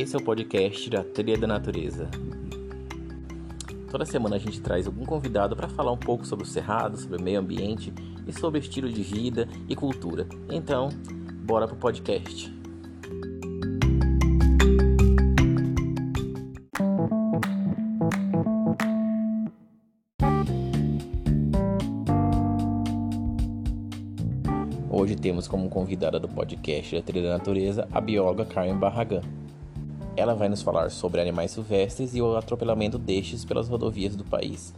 [0.00, 2.08] Esse é o podcast da Trilha da Natureza.
[3.90, 7.16] Toda semana a gente traz algum convidado para falar um pouco sobre o cerrado, sobre
[7.16, 7.92] o meio ambiente
[8.24, 10.28] e sobre estilo de vida e cultura.
[10.48, 10.88] Então,
[11.44, 12.56] bora pro podcast.
[24.88, 29.37] Hoje temos como convidada do podcast da Trilha da Natureza a bióloga Carmen Barragan.
[30.18, 34.74] Ela vai nos falar sobre animais silvestres e o atropelamento destes pelas rodovias do país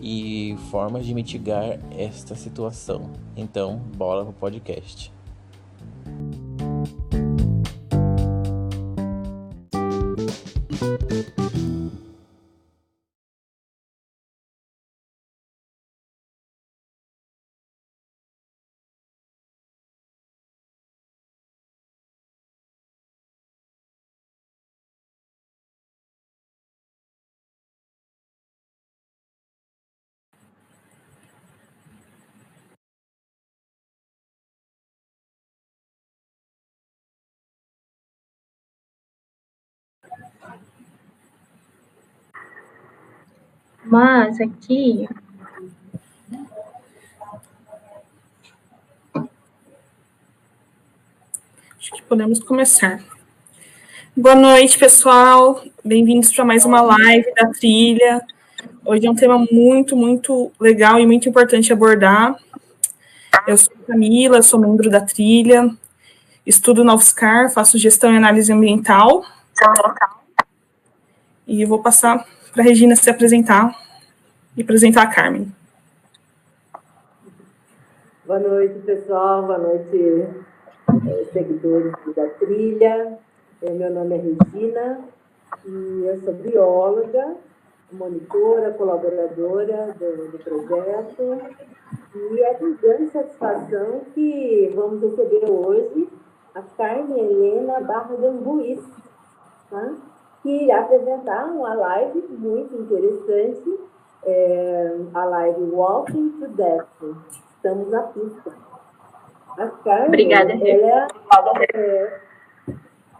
[0.00, 3.10] e formas de mitigar esta situação.
[3.36, 5.12] Então, bola pro podcast.
[43.90, 45.08] Mas aqui
[51.76, 53.02] Acho que podemos começar.
[54.16, 55.64] Boa noite, pessoal.
[55.84, 58.24] Bem-vindos para mais uma live da trilha.
[58.84, 62.36] Hoje é um tema muito, muito legal e muito importante abordar.
[63.44, 65.68] Eu sou Camila, sou membro da trilha,
[66.46, 69.24] estudo na UFSCar, faço gestão e análise ambiental.
[71.44, 73.74] E vou passar para a Regina se apresentar
[74.56, 75.52] e apresentar a Carmen.
[78.26, 79.42] Boa noite, pessoal.
[79.44, 80.26] Boa noite,
[81.08, 83.18] eh, seguidores da trilha.
[83.62, 85.00] Eh, Meu nome é Regina
[85.66, 87.36] e eu sou bióloga,
[87.92, 91.40] monitora, colaboradora do, do projeto.
[92.14, 96.08] E é com grande satisfação que vamos receber hoje
[96.54, 98.80] a Carmen Helena Barra Gambuís,
[99.70, 99.92] tá?
[100.42, 103.80] Que irá apresentar uma live muito interessante,
[104.24, 106.86] é, a live Walking to Death.
[107.56, 108.52] Estamos na pista.
[109.58, 110.52] A Carmen, Obrigada.
[110.52, 111.08] ela
[111.74, 112.20] é,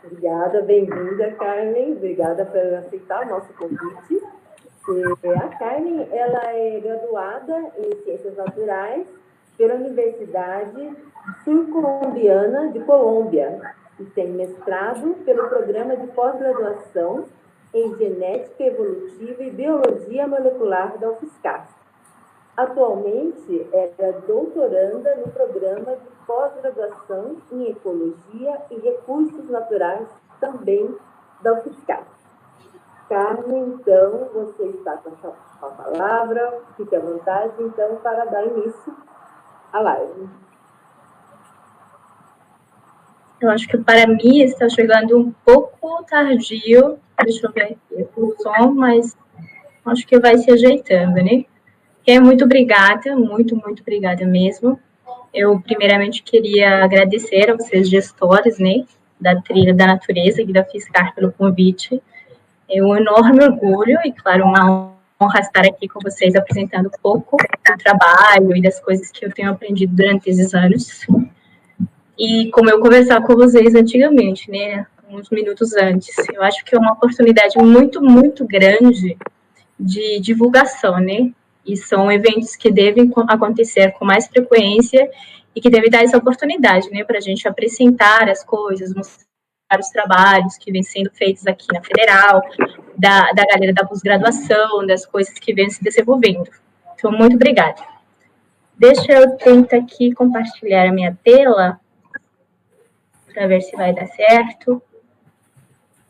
[0.03, 1.93] obrigada, bem-vinda, Carmen.
[1.93, 4.23] Obrigada por aceitar o nosso convite.
[5.23, 9.07] É, A Carmen, ela é graduada em Ciências Naturais
[9.59, 10.97] pela Universidade
[11.45, 13.61] Sul-Colombiana de Colômbia
[14.01, 17.27] e tem mestrado pelo Programa de Pós-Graduação
[17.73, 21.69] em Genética Evolutiva e Biologia Molecular da UFSCar.
[22.57, 30.09] Atualmente, é doutoranda no Programa de Pós-Graduação em Ecologia e Recursos Naturais,
[30.41, 30.97] também
[31.43, 32.07] da UFSCar.
[33.09, 35.11] Carmen, então, você está com
[35.67, 38.97] a palavra, fique à vontade, então, para dar início
[39.73, 40.29] à live.
[43.41, 46.99] Eu acho que para mim está chegando um pouco tardio.
[47.23, 49.17] Deixa eu ver aqui o som, mas
[49.87, 51.45] acho que vai se ajeitando, né?
[52.07, 54.79] É, muito obrigada, muito, muito obrigada mesmo.
[55.33, 58.85] Eu, primeiramente, queria agradecer aos seus gestores, né,
[59.21, 62.03] da Trilha da Natureza e da Fiscar pelo convite.
[62.69, 67.37] É um enorme orgulho e, claro, uma honra estar aqui com vocês apresentando um pouco
[67.37, 71.07] do trabalho e das coisas que eu tenho aprendido durante esses anos.
[72.21, 76.79] E como eu conversava com vocês antigamente, né, uns minutos antes, eu acho que é
[76.79, 79.17] uma oportunidade muito, muito grande
[79.79, 81.33] de divulgação, né?
[81.65, 85.11] E são eventos que devem acontecer com mais frequência
[85.57, 89.89] e que devem dar essa oportunidade, né, para a gente apresentar as coisas, mostrar os
[89.89, 92.43] trabalhos que vêm sendo feitos aqui na Federal,
[92.99, 96.51] da, da galera da pós-graduação, das coisas que vêm se desenvolvendo.
[96.95, 97.83] Então, muito obrigada.
[98.77, 101.81] Deixa eu tentar aqui compartilhar a minha tela
[103.33, 104.83] para ver se vai dar certo.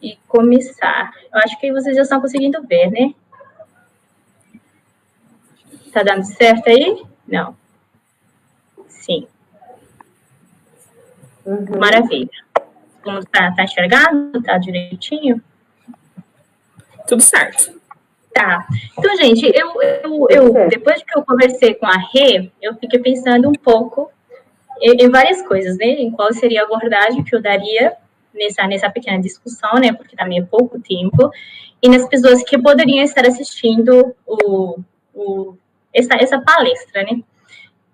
[0.03, 1.13] E começar.
[1.33, 3.15] Eu acho que vocês já estão conseguindo ver, né?
[5.93, 7.03] Tá dando certo aí?
[7.27, 7.55] Não.
[8.89, 9.27] Sim.
[11.45, 11.79] Uhum.
[11.79, 12.31] Maravilha.
[13.03, 14.43] Como tá, tá enxergado?
[14.43, 15.43] Tá direitinho?
[17.07, 17.81] Tudo certo.
[18.33, 18.67] Tá.
[18.97, 23.49] Então, gente, eu, eu, eu depois que eu conversei com a Rê, eu fiquei pensando
[23.49, 24.11] um pouco
[24.81, 25.87] em, em várias coisas, né?
[25.87, 27.95] Em qual seria a abordagem que eu daria
[28.35, 29.93] nessa, nessa pequena discussão, né?
[29.93, 31.31] Porque também é pouco tempo.
[31.83, 34.79] E nas pessoas que poderiam estar assistindo o,
[35.15, 35.55] o,
[35.93, 37.23] essa, essa palestra, né?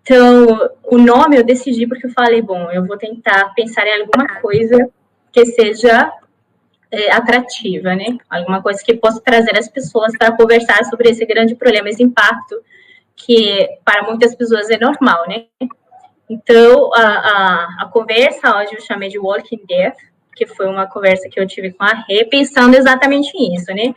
[0.03, 4.41] Então, o nome eu decidi porque eu falei, bom, eu vou tentar pensar em alguma
[4.41, 4.89] coisa
[5.33, 6.13] que seja
[6.93, 8.17] é, atrativa, né?
[8.31, 12.57] Alguma coisa que possa trazer as pessoas para conversar sobre esse grande problema, esse impacto
[13.17, 15.47] que para muitas pessoas é normal, né?
[16.29, 19.97] Então, a, a, a conversa hoje eu chamei de Walking Death,
[20.35, 23.95] que foi uma conversa que eu tive com a Rê, pensando exatamente nisso, né?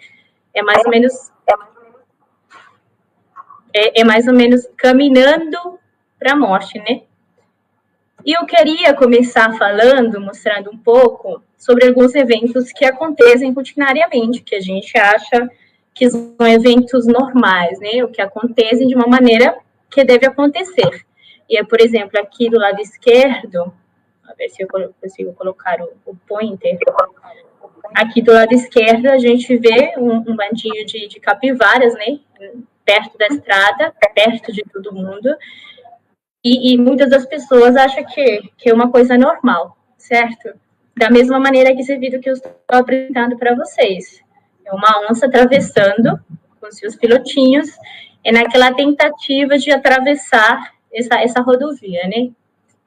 [0.54, 1.32] É mais ou menos
[3.74, 5.80] é, é mais ou menos caminhando
[6.18, 7.02] para a morte, né?
[8.26, 14.56] E eu queria começar falando, mostrando um pouco sobre alguns eventos que acontecem rotinariamente, que
[14.56, 15.50] a gente acha
[15.94, 18.04] que são eventos normais, né?
[18.04, 19.58] O que acontecem de uma maneira
[19.90, 21.06] que deve acontecer.
[21.50, 23.74] E é, por exemplo, aqui do lado esquerdo,
[24.24, 24.68] a ver se eu
[25.02, 26.78] consigo colocar o, o pointer.
[27.96, 32.20] Aqui do lado esquerdo a gente vê um, um bandinho de, de capivaras, né?
[32.86, 35.36] Perto da estrada, perto de todo mundo.
[36.44, 40.54] E, e, muitas das pessoas acham que, que é uma coisa normal, certo?
[40.96, 44.22] Da mesma maneira que esse vídeo que eu estou apresentando para vocês.
[44.66, 46.20] É uma onça atravessando
[46.62, 47.70] com seus pilotinhos,
[48.24, 52.32] é naquela tentativa de atravessar essa, essa rodovia, né?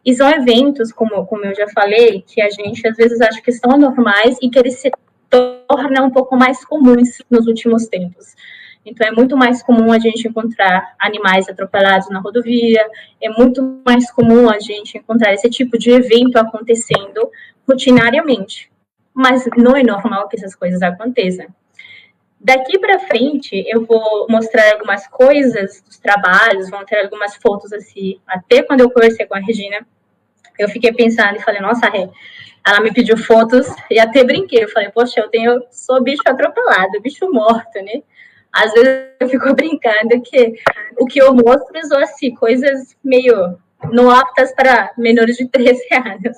[0.04, 3.52] E são eventos, como, como eu já falei, que a gente às vezes acha que
[3.52, 4.90] são normais e que eles se
[5.30, 8.34] tornam um pouco mais comuns nos últimos tempos.
[8.84, 12.84] Então, é muito mais comum a gente encontrar animais atropelados na rodovia,
[13.20, 17.30] é muito mais comum a gente encontrar esse tipo de evento acontecendo
[17.66, 18.70] rotinariamente.
[19.14, 21.46] Mas não é normal que essas coisas aconteçam.
[22.42, 28.20] Daqui para frente, eu vou mostrar algumas coisas dos trabalhos, vão ter algumas fotos assim.
[28.26, 29.86] Até quando eu conversei com a Regina,
[30.58, 32.08] eu fiquei pensando e falei, nossa, Rê,
[32.66, 34.64] ela me pediu fotos e até brinquei.
[34.64, 38.02] Eu falei, poxa, eu tenho, sou bicho atropelado, bicho morto, né?
[38.52, 40.54] às vezes eu fico brincando que
[40.98, 43.58] o que eu mostro são assim, coisas meio
[43.90, 46.36] não aptas para menores de 13 anos.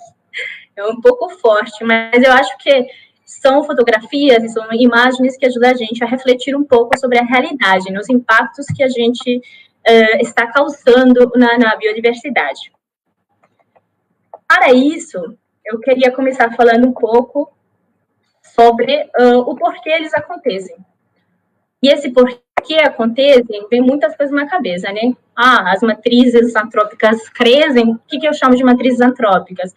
[0.76, 2.86] É um pouco forte, mas eu acho que
[3.24, 7.92] são fotografias são imagens que ajudam a gente a refletir um pouco sobre a realidade,
[7.92, 12.72] nos impactos que a gente uh, está causando na, na biodiversidade.
[14.46, 15.18] Para isso,
[15.64, 17.50] eu queria começar falando um pouco
[18.54, 20.76] sobre uh, o porquê eles acontecem.
[21.82, 25.12] E esse porquê acontece, vem muitas coisas na cabeça, né?
[25.36, 27.90] Ah, as matrizes antrópicas crescem.
[27.90, 29.74] O que, que eu chamo de matrizes antrópicas?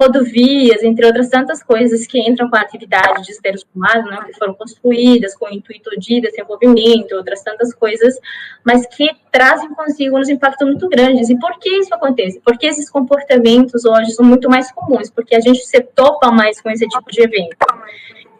[0.00, 4.38] Rodovias, entre outras tantas coisas que entram com a atividade de seres humanos, né, que
[4.38, 8.18] foram construídas com o intuito de desenvolvimento, outras tantas coisas,
[8.64, 11.30] mas que trazem consigo uns impactos muito grandes.
[11.30, 12.40] E por que isso acontece?
[12.44, 16.70] Porque esses comportamentos hoje são muito mais comuns, porque a gente se topa mais com
[16.70, 17.56] esse tipo de evento.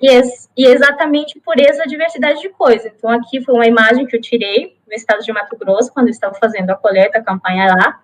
[0.03, 0.23] E, é,
[0.57, 2.93] e exatamente por essa diversidade de coisas.
[2.97, 6.13] Então, aqui foi uma imagem que eu tirei no estado de Mato Grosso, quando eu
[6.13, 8.01] estava fazendo a coleta, a campanha lá,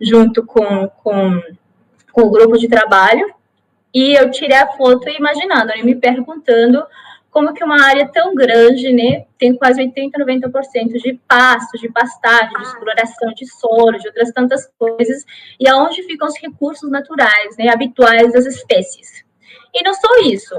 [0.00, 1.40] junto com, com,
[2.14, 3.26] com o grupo de trabalho.
[3.92, 6.82] E eu tirei a foto imaginando, né, me perguntando
[7.30, 12.56] como que uma área tão grande, né, tem quase 80, 90% de pasto, de pastagem,
[12.56, 15.24] de exploração de solo, de outras tantas coisas,
[15.58, 19.24] e aonde ficam os recursos naturais, né, habituais das espécies.
[19.74, 20.54] E não só isso,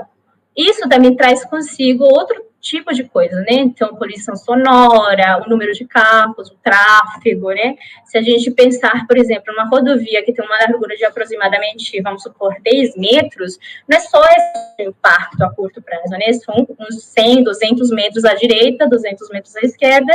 [0.55, 3.53] isso também traz consigo outro tipo de coisa, né?
[3.53, 7.75] Então, poluição sonora, o número de carros, o tráfego, né?
[8.05, 12.23] Se a gente pensar, por exemplo, uma rodovia que tem uma largura de aproximadamente, vamos
[12.23, 16.33] supor, 10 metros, não é só esse impacto a curto prazo, né?
[16.33, 20.11] São uns 100, 200 metros à direita, 200 metros à esquerda,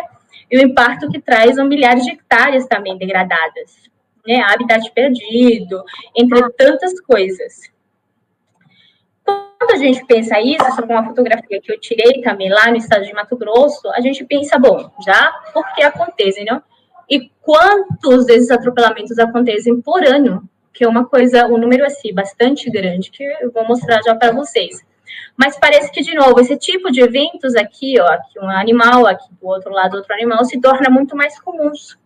[0.50, 3.88] e o impacto que traz são milhares de hectares também degradadas,
[4.26, 4.42] né?
[4.42, 5.84] Habitat perdido,
[6.16, 7.70] entre tantas coisas
[9.58, 13.04] quando a gente pensa isso, sobre uma fotografia que eu tirei também lá no estado
[13.04, 16.62] de Mato Grosso, a gente pensa, bom, já porque acontece, não?
[17.08, 20.48] E quantos desses atropelamentos acontecem por ano?
[20.72, 24.32] Que é uma coisa, um número assim, bastante grande, que eu vou mostrar já para
[24.32, 24.80] vocês.
[25.36, 29.28] Mas parece que, de novo, esse tipo de eventos aqui, ó, aqui um animal, aqui
[29.40, 31.98] do outro lado outro animal, se torna muito mais comuns.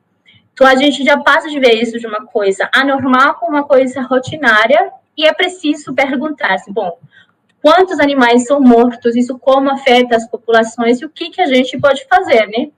[0.52, 4.00] Então, a gente já passa de ver isso de uma coisa anormal para uma coisa
[4.02, 6.98] rotinária, e é preciso perguntar-se, bom,
[7.62, 11.78] quantos animais são mortos, isso como afeta as populações e o que, que a gente
[11.78, 12.70] pode fazer, né?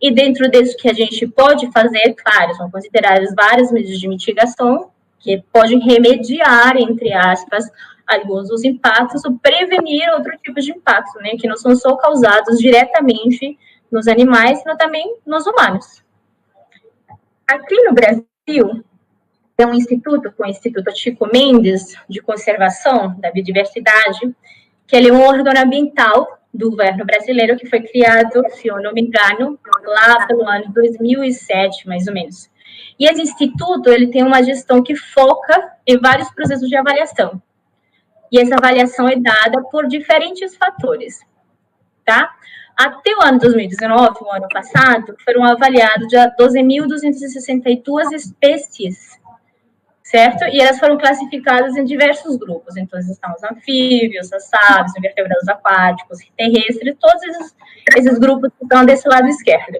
[0.00, 4.90] E dentro disso que a gente pode fazer, claro, são consideradas várias medidas de mitigação
[5.18, 7.64] que podem remediar, entre aspas,
[8.06, 11.30] alguns dos impactos ou prevenir outro tipo de impacto, né?
[11.38, 13.58] Que não são só causados diretamente
[13.90, 16.04] nos animais, mas também nos humanos.
[17.48, 18.84] Aqui no Brasil,
[19.64, 24.36] um instituto, com o Instituto Chico Mendes, de Conservação da Biodiversidade,
[24.86, 28.92] que ele é um órgão ambiental do governo brasileiro que foi criado, se eu não
[28.92, 32.50] me engano, lá pelo ano 2007, mais ou menos.
[32.98, 37.40] E esse instituto, ele tem uma gestão que foca em vários processos de avaliação.
[38.30, 41.20] E essa avaliação é dada por diferentes fatores,
[42.04, 42.30] tá?
[42.76, 49.15] Até o ano 2019, o ano passado, foram avaliados já 12.262 espécies,
[50.06, 50.44] certo?
[50.44, 52.76] E elas foram classificadas em diversos grupos.
[52.76, 57.56] Então, estão os anfíbios, as aves, os invertebrados aquáticos, terrestres, todos esses,
[57.96, 59.78] esses grupos que estão desse lado esquerdo.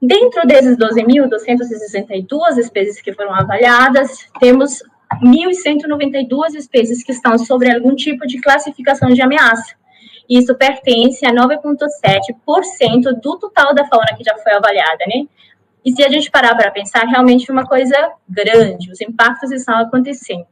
[0.00, 4.80] Dentro desses 12.262 espécies que foram avaliadas, temos
[5.24, 9.74] 1.192 espécies que estão sobre algum tipo de classificação de ameaça.
[10.30, 15.26] Isso pertence a 9,7% do total da fauna que já foi avaliada, né?
[15.84, 19.78] E se a gente parar para pensar, realmente é uma coisa grande, os impactos estão
[19.78, 20.46] acontecendo,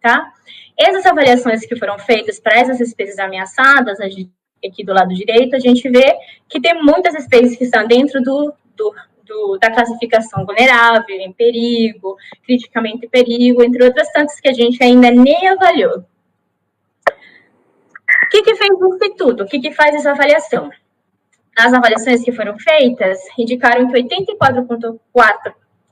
[0.00, 0.32] tá?
[0.76, 5.88] Essas avaliações que foram feitas para essas espécies ameaçadas, aqui do lado direito, a gente
[5.88, 6.16] vê
[6.48, 8.94] que tem muitas espécies que estão dentro do, do,
[9.26, 15.10] do, da classificação vulnerável, em perigo, criticamente perigo, entre outras tantas que a gente ainda
[15.10, 15.98] nem avaliou.
[17.08, 19.42] O que, que fez o Instituto?
[19.42, 20.70] O que, que faz essa avaliação?
[21.60, 24.98] As avaliações que foram feitas indicaram que 84,4%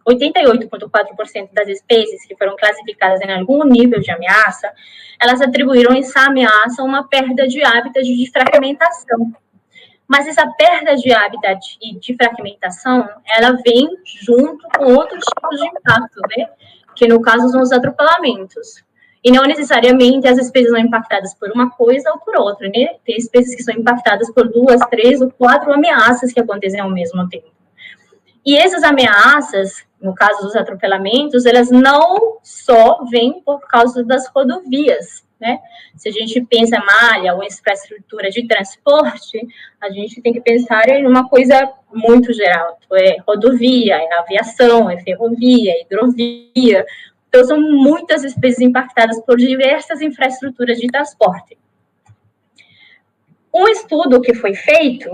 [0.08, 4.72] 88,4% das espécies que foram classificadas em algum nível de ameaça,
[5.20, 9.32] elas atribuíram essa ameaça a uma perda de hábitat de fragmentação.
[10.06, 13.87] Mas essa perda de hábitat e de fragmentação, ela vem
[14.25, 16.48] junto com outros tipos de impactos, né?
[16.96, 18.82] Que no caso são os atropelamentos.
[19.28, 22.94] E não necessariamente as espécies são impactadas por uma coisa ou por outra, né?
[23.04, 27.28] Tem espécies que são impactadas por duas, três ou quatro ameaças que acontecem ao mesmo
[27.28, 27.50] tempo.
[28.44, 35.26] E essas ameaças, no caso dos atropelamentos, elas não só vêm por causa das rodovias,
[35.38, 35.58] né?
[35.94, 39.47] Se a gente pensa malha ou infraestrutura de transporte,
[39.78, 42.78] a gente tem que pensar em uma coisa muito geral.
[42.94, 46.87] É rodovia, é aviação, é ferrovia, é hidrovia,
[47.28, 51.58] então, são muitas espécies impactadas por diversas infraestruturas de transporte.
[53.54, 55.08] Um estudo que foi feito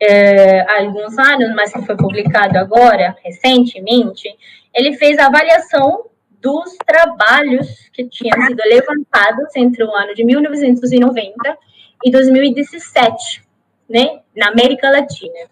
[0.00, 4.28] é, há alguns anos, mas que foi publicado agora, recentemente,
[4.74, 6.06] ele fez a avaliação
[6.40, 11.58] dos trabalhos que tinham sido levantados entre o ano de 1990
[12.02, 13.42] e 2017,
[13.88, 15.48] né, na América Latina.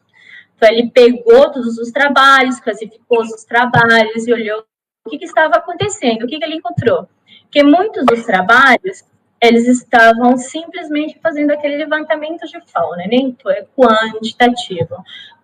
[0.57, 4.65] Então, ele pegou todos os trabalhos, classificou os trabalhos e olhou
[5.09, 7.09] o que, que estava acontecendo, o que, que ele encontrou?
[7.51, 9.03] Que muitos dos trabalhos,
[9.41, 13.09] eles estavam simplesmente fazendo aquele levantamento de fauna, né?
[13.13, 14.97] Então, é quantitativo.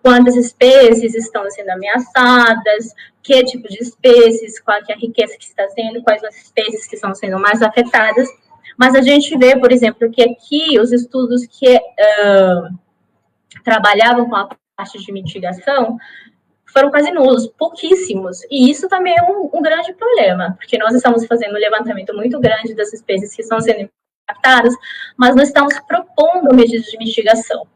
[0.02, 5.66] Quantas espécies estão sendo ameaçadas, que tipo de espécies, qual é a riqueza que está
[5.71, 8.28] sendo, quais as espécies que estão sendo mais afetadas.
[8.76, 12.78] Mas a gente vê, por exemplo, que aqui os estudos que uh,
[13.64, 15.97] trabalhavam com a parte de mitigação
[16.74, 18.40] foram quase nulos, pouquíssimos.
[18.50, 22.38] E isso também é um, um, grande problema, porque nós estamos fazendo um levantamento muito
[22.40, 23.88] grande das espécies que estão sendo
[24.28, 24.74] impactadas,
[25.16, 27.66] mas não estamos propondo medidas de mitigação.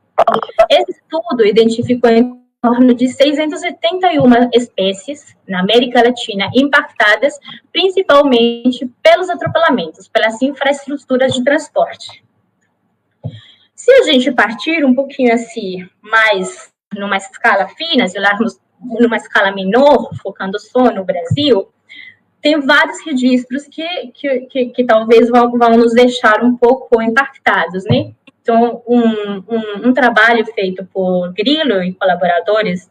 [0.68, 7.38] Esse estudo identificou em torno de 681 espécies na América Latina impactadas
[7.72, 12.24] principalmente pelos atropelamentos, pelas infraestruturas de transporte.
[13.76, 19.52] Se a gente partir um pouquinho assim, mais numa escala fina, se olharmos numa escala
[19.52, 21.68] menor, focando só no Brasil,
[22.40, 27.84] tem vários registros que, que, que, que talvez vão, vão, nos deixar um pouco impactados,
[27.84, 28.12] né?
[28.40, 32.88] Então, um, um, um, trabalho feito por Grillo e colaboradores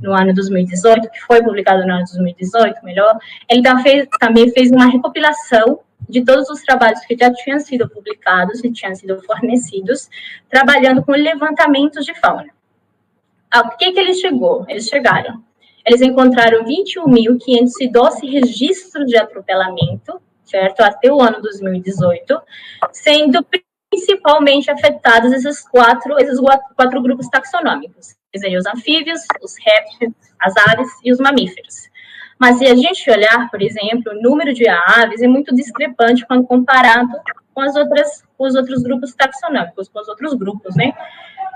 [0.00, 4.86] no ano 2018, que foi publicado no ano 2018, melhor, ele fez, também fez uma
[4.86, 10.08] recopilação de todos os trabalhos que já tinham sido publicados e tinham sido fornecidos,
[10.48, 12.48] trabalhando com levantamentos de fauna.
[13.50, 14.64] Ao que, que eles chegou?
[14.68, 15.42] Eles chegaram.
[15.86, 20.80] Eles encontraram 21.512 registros de atropelamento, certo?
[20.80, 22.40] Até o ano 2018,
[22.92, 23.44] sendo
[23.90, 26.38] principalmente afetados esses quatro, esses
[26.74, 31.88] quatro grupos taxonômicos, os anfíbios, os répteis, as aves e os mamíferos.
[32.38, 36.46] Mas se a gente olhar, por exemplo, o número de aves é muito discrepante quando
[36.46, 37.12] comparado
[37.54, 40.92] com as outras, com os outros grupos taxonômicos, com os outros grupos, né?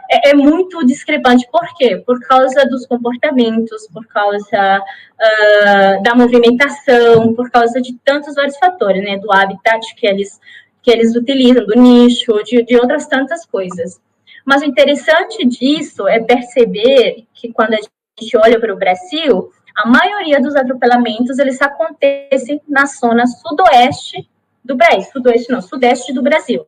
[0.09, 1.47] é, é, muito discrepante.
[1.53, 2.03] Por quê?
[2.05, 9.05] Por causa dos comportamentos, por causa uh, da movimentação, por causa de tantos vários fatores,
[9.05, 9.19] né?
[9.19, 10.41] Do habitat que eles,
[10.83, 14.01] que eles utilizam, do nicho, de, de outras tantas coisas.
[14.45, 19.87] Mas o interessante disso é perceber que quando a gente olha para o Brasil, a
[19.87, 24.27] maioria dos atropelamentos eles acontecem na zona sudoeste
[24.69, 26.67] do Brasil, sudoeste não, sudeste do Brasil.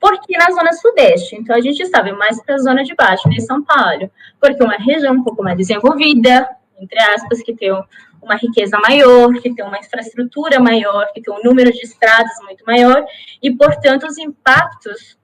[0.00, 3.42] Porque na zona sudeste, então a gente sabe mais para a zona de baixo, de
[3.42, 4.10] São Paulo,
[4.40, 6.48] porque é uma região um pouco mais desenvolvida,
[6.78, 7.82] entre aspas, que tem um,
[8.22, 12.64] uma riqueza maior, que tem uma infraestrutura maior, que tem um número de estradas muito
[12.64, 13.04] maior,
[13.42, 15.18] e, portanto, os impactos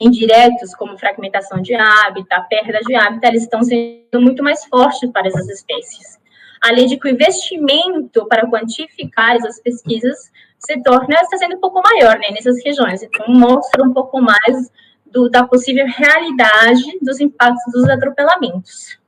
[0.00, 5.26] indiretos, como fragmentação de hábitat, perda de hábitat, eles estão sendo muito mais fortes para
[5.26, 6.18] essas espécies.
[6.60, 11.80] Além de que o investimento para quantificar essas pesquisas se torna, está sendo um pouco
[11.82, 13.02] maior né, nessas regiões.
[13.02, 14.70] Então, mostra um pouco mais
[15.06, 18.98] do, da possível realidade dos impactos dos atropelamentos.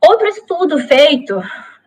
[0.00, 1.40] Outro estudo feito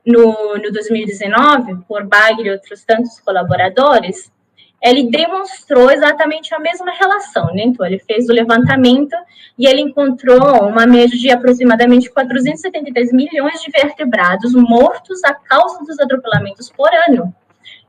[0.06, 4.32] no, no 2019 por Bagre e outros tantos colaboradores
[4.82, 7.64] ele demonstrou exatamente a mesma relação, né?
[7.64, 9.16] Então, ele fez o levantamento
[9.58, 16.00] e ele encontrou uma média de aproximadamente 473 milhões de vertebrados mortos a causa dos
[16.00, 17.34] atropelamentos por ano,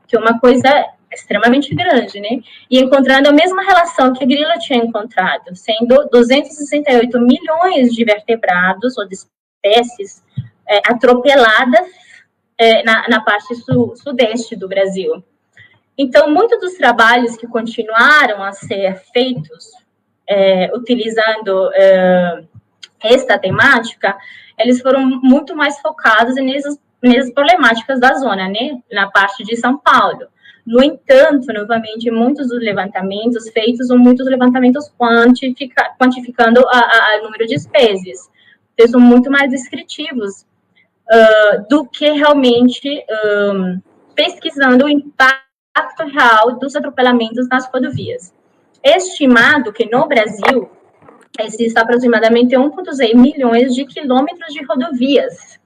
[0.07, 0.69] que é uma coisa
[1.11, 2.41] extremamente grande, né?
[2.69, 8.97] E encontrando a mesma relação que a grila tinha encontrado, sendo 268 milhões de vertebrados
[8.97, 10.23] ou de espécies
[10.67, 11.87] é, atropeladas
[12.57, 15.23] é, na, na, parte su, sudeste do Brasil.
[15.97, 19.71] Então, muitos dos trabalhos que continuaram a ser feitos
[20.27, 22.43] é, utilizando é,
[23.01, 24.15] esta temática,
[24.59, 28.81] eles foram muito mais focados nessas, nessas problemáticas da zona, né?
[28.91, 30.27] Na parte de São Paulo.
[30.65, 37.55] No entanto, novamente, muitos dos levantamentos feitos são muitos levantamentos quantifica, quantificando o número de
[37.55, 38.29] espécies.
[38.77, 40.45] Eles são muito mais descritivos
[41.09, 43.01] uh, do que realmente
[43.55, 43.79] um,
[44.13, 48.33] pesquisando o impacto real dos atropelamentos nas rodovias.
[48.83, 50.69] Estimado que no Brasil
[51.39, 55.56] existe aproximadamente 1,6 milhões de quilômetros de rodovias,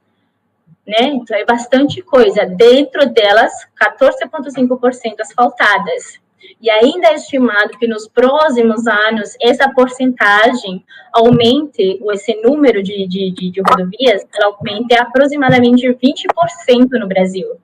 [0.86, 1.08] né?
[1.08, 2.46] Então é bastante coisa.
[2.46, 6.20] Dentro delas, 14,5% asfaltadas.
[6.60, 10.84] E ainda é estimado que nos próximos anos essa porcentagem
[11.14, 17.60] aumente, esse número de, de, de, de rodovias, ela aumente aproximadamente 20% no Brasil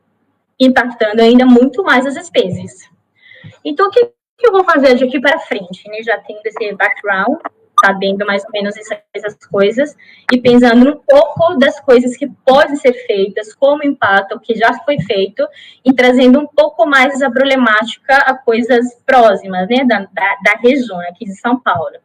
[0.60, 2.90] impactando ainda muito mais as espécies.
[3.64, 4.06] Então, o que,
[4.38, 5.88] que eu vou fazer de aqui para frente?
[5.90, 6.02] Né?
[6.04, 7.40] Já tendo esse background,
[7.84, 8.76] sabendo mais ou menos
[9.14, 9.96] essas coisas,
[10.34, 14.74] e pensando um pouco das coisas que podem ser feitas, como impacto, o que já
[14.84, 15.48] foi feito,
[15.86, 21.00] e trazendo um pouco mais essa problemática a coisas próximas, né, da, da, da região,
[21.02, 21.98] aqui de São Paulo.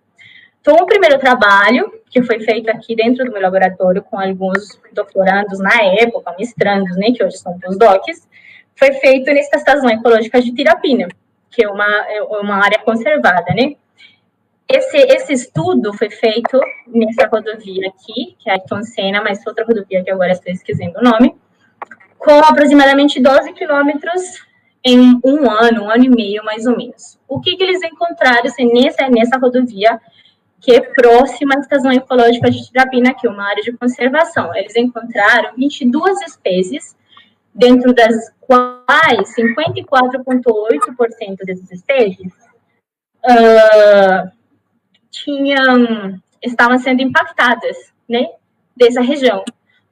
[0.60, 5.58] Então, o primeiro trabalho, que foi feito aqui dentro do meu laboratório com alguns doutorandos
[5.58, 8.28] na época, mestrandos, né, que hoje são postdocs,
[8.76, 11.08] foi feito nessa estação ecológica de Tirapina,
[11.50, 13.74] que é uma, é uma área conservada, né?
[14.72, 19.66] Esse, esse estudo foi feito nessa rodovia aqui, que é a Ayrton Senna, mas outra
[19.66, 21.36] rodovia que agora estou esquecendo o nome,
[22.18, 24.42] com aproximadamente 12 quilômetros
[24.82, 27.18] em um ano, um ano e meio, mais ou menos.
[27.28, 30.00] O que, que eles encontraram assim, nessa, nessa rodovia,
[30.58, 34.56] que é próxima à estação ecológica de Tirapina, que é uma área de conservação?
[34.56, 36.96] Eles encontraram 22 espécies
[37.54, 42.32] dentro das quais 54,8% dessas espécies
[43.22, 44.41] uh,
[45.12, 47.76] tinham, estavam sendo impactadas,
[48.08, 48.26] né,
[48.76, 49.44] dessa região.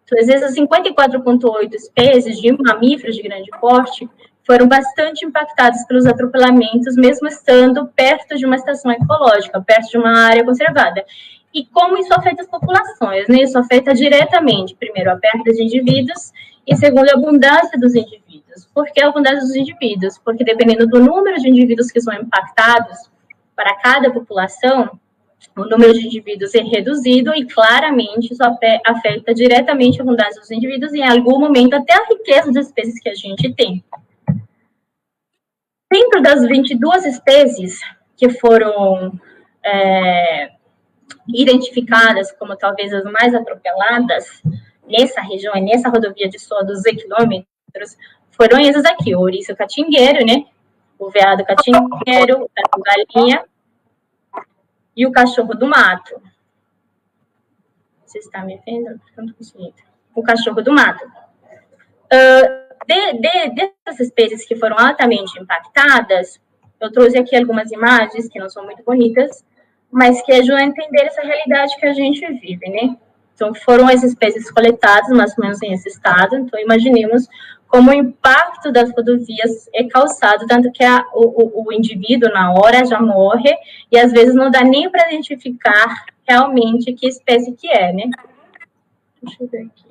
[0.05, 4.09] Então, às vezes, 54,8 espécies de mamíferos de grande porte
[4.45, 10.27] foram bastante impactadas pelos atropelamentos, mesmo estando perto de uma estação ecológica, perto de uma
[10.27, 11.05] área conservada.
[11.55, 13.43] E como isso afeta as populações, né?
[13.43, 16.33] Isso afeta diretamente, primeiro, a perda de indivíduos
[16.67, 18.69] e segundo, a abundância dos indivíduos.
[18.75, 20.19] Por que a abundância dos indivíduos?
[20.19, 23.11] Porque dependendo do número de indivíduos que são impactados
[23.57, 24.99] para cada população,
[25.57, 30.93] o número de indivíduos é reduzido e claramente isso afeta diretamente a abundância dos indivíduos
[30.93, 33.85] e em algum momento até a riqueza das espécies que a gente tem.
[35.91, 37.81] Dentro das 22 espécies
[38.17, 39.13] que foram
[39.65, 40.51] é,
[41.29, 44.43] identificadas como talvez as mais atropeladas,
[44.87, 47.97] nessa região, nessa rodovia de só 12 quilômetros,
[48.31, 50.45] foram esses aqui, o ouriço catingueiro, né?
[50.99, 53.45] O veado catingueiro, o galinha
[55.01, 56.21] e o cachorro do mato.
[58.05, 59.01] Você está me vendo?
[60.15, 61.03] O cachorro do mato.
[62.13, 66.39] Uh, de, de, dessas espécies que foram altamente impactadas,
[66.79, 69.43] eu trouxe aqui algumas imagens que não são muito bonitas,
[69.91, 72.95] mas que ajudam a entender essa realidade que a gente vive, né?
[73.35, 76.37] Então, foram as espécies coletadas, mais ou menos nesse estado.
[76.37, 77.27] Então, imaginemos
[77.71, 82.85] como o impacto das rodovias é causado, tanto que a, o, o, indivíduo, na hora,
[82.85, 83.57] já morre,
[83.93, 88.11] e às vezes não dá nem para identificar realmente que espécie que é, né?
[89.23, 89.85] Deixa eu ver aqui.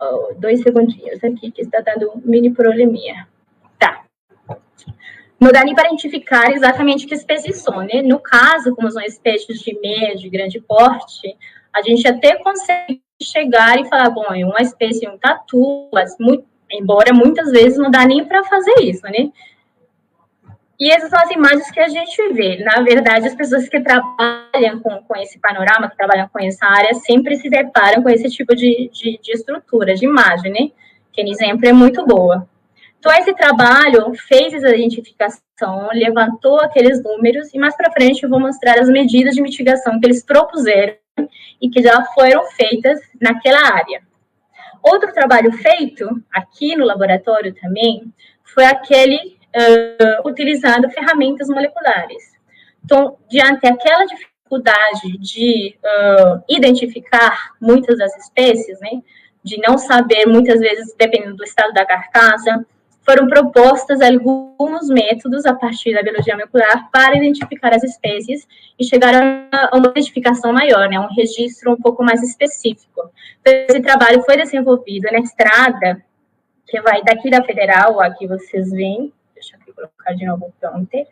[0.00, 3.28] Oh, dois segundinhos aqui, que está dando um mini probleminha.
[3.78, 4.04] Tá
[5.38, 8.02] não dá nem para identificar exatamente que espécies são, né?
[8.02, 11.36] No caso, como são espécies de médio e grande porte,
[11.72, 16.44] a gente até consegue chegar e falar, bom, é uma espécie, um tatu, mas muito,
[16.70, 19.30] embora muitas vezes não dá nem para fazer isso, né?
[20.80, 22.62] E essas são as imagens que a gente vê.
[22.62, 26.94] Na verdade, as pessoas que trabalham com, com esse panorama, que trabalham com essa área,
[26.94, 30.70] sempre se deparam com esse tipo de, de, de estrutura, de imagem, né?
[31.12, 32.48] Que nem sempre é muito boa.
[33.00, 38.38] Então, esse trabalho fez essa identificação, levantou aqueles números, e mais para frente eu vou
[38.38, 40.94] mostrar as medidas de mitigação que eles propuseram
[41.60, 44.02] e que já foram feitas naquela área.
[44.82, 48.12] Outro trabalho feito aqui no laboratório também
[48.44, 52.38] foi aquele uh, utilizando ferramentas moleculares.
[52.84, 59.02] Então, diante daquela dificuldade de uh, identificar muitas das espécies, né,
[59.42, 62.64] de não saber, muitas vezes, dependendo do estado da carcaça,
[63.08, 68.46] foram propostas alguns métodos a partir da biologia molecular para identificar as espécies
[68.78, 73.10] e chegar a uma identificação maior, né, um registro um pouco mais específico.
[73.40, 76.04] Então, esse trabalho foi desenvolvido na estrada
[76.66, 81.06] que vai daqui da Federal, aqui vocês veem, deixa eu colocar de novo o prompter.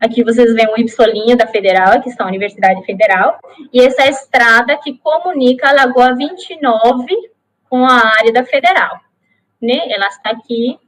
[0.00, 3.38] Aqui vocês veem o Y da Federal, que está a Universidade Federal,
[3.72, 7.06] e essa estrada que comunica a Lagoa 29
[7.70, 8.98] com a área da Federal.
[9.60, 9.78] Né?
[9.88, 10.80] Ela está aqui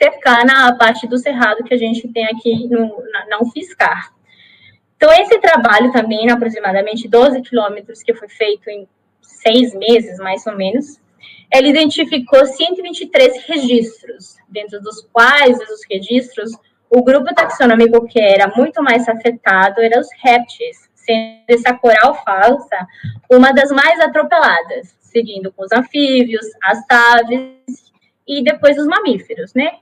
[0.00, 4.12] cercana à parte do cerrado que a gente tem aqui no, na, na UFSCar.
[4.96, 8.88] Então, esse trabalho também, aproximadamente 12 quilômetros, que foi feito em
[9.20, 11.00] seis meses, mais ou menos,
[11.52, 16.50] ele identificou 123 registros, dentro dos quais os registros,
[16.90, 22.86] o grupo taxonômico que era muito mais afetado era os répteis, sendo essa coral falsa
[23.30, 27.92] uma das mais atropeladas, seguindo com os anfíbios, as aves
[28.26, 29.78] e depois os mamíferos, né?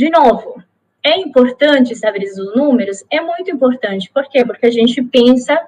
[0.00, 0.62] De novo,
[1.04, 3.04] é importante saber os números?
[3.10, 4.10] É muito importante.
[4.10, 4.42] Por quê?
[4.46, 5.60] Porque a gente pensa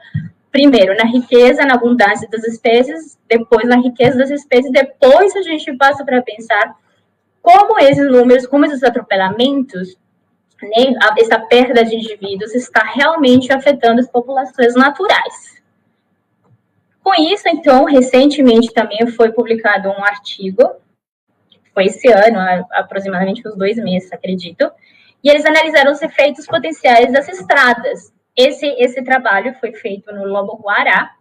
[0.51, 5.77] primeiro na riqueza, na abundância das espécies, depois na riqueza das espécies, depois a gente
[5.77, 6.75] passa para pensar
[7.42, 9.99] como esses números, como esses atropelamentos,
[10.62, 15.62] né, essa perda de indivíduos está realmente afetando as populações naturais.
[17.05, 20.81] Com isso, então, recentemente também foi publicado um artigo,
[21.75, 24.71] foi esse ano, aproximadamente uns dois meses, acredito,
[25.23, 30.57] e eles analisaram os efeitos potenciais das estradas esse, esse trabalho foi feito no Lobo
[30.63, 31.13] Guará,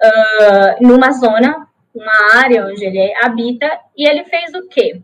[0.00, 5.02] uh, numa zona, uma área onde ele habita, e ele fez o quê?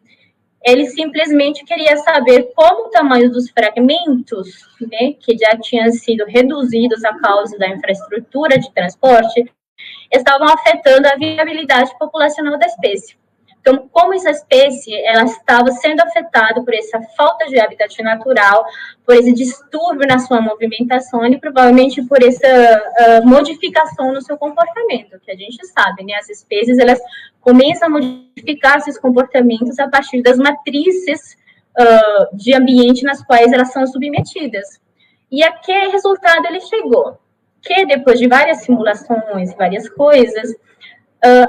[0.64, 4.48] Ele simplesmente queria saber como o tamanho dos fragmentos,
[4.80, 9.52] né, que já tinham sido reduzidos a causa da infraestrutura de transporte,
[10.10, 13.16] estavam afetando a viabilidade populacional da espécie.
[13.64, 18.62] Então, como essa espécie ela estava sendo afetada por essa falta de habitat natural,
[19.06, 25.18] por esse distúrbio na sua movimentação e provavelmente por essa uh, modificação no seu comportamento,
[25.18, 26.12] que a gente sabe, né?
[26.16, 27.00] As espécies elas
[27.40, 31.34] começam a modificar seus comportamentos a partir das matrizes
[31.80, 34.78] uh, de ambiente nas quais elas são submetidas.
[35.32, 37.18] E a que resultado ele chegou?
[37.62, 40.54] Que depois de várias simulações, várias coisas,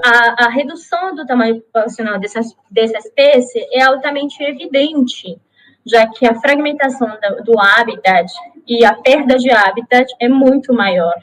[0.04, 2.40] a, a, redução do tamanho populacional dessa,
[2.72, 5.38] dessa espécie é altamente evidente,
[5.86, 8.32] já que a fragmentação do, do habitat
[8.66, 11.16] e a perda de habitat é muito maior.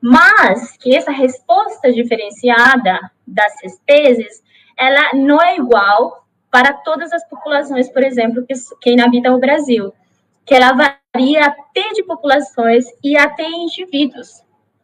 [0.00, 4.42] Mas que essa resposta diferenciada das espécies,
[4.78, 9.92] ela não é igual para todas as populações, por exemplo, que, que inhabitam o Brasil,
[10.44, 14.41] que ela varia até de populações e até indivíduos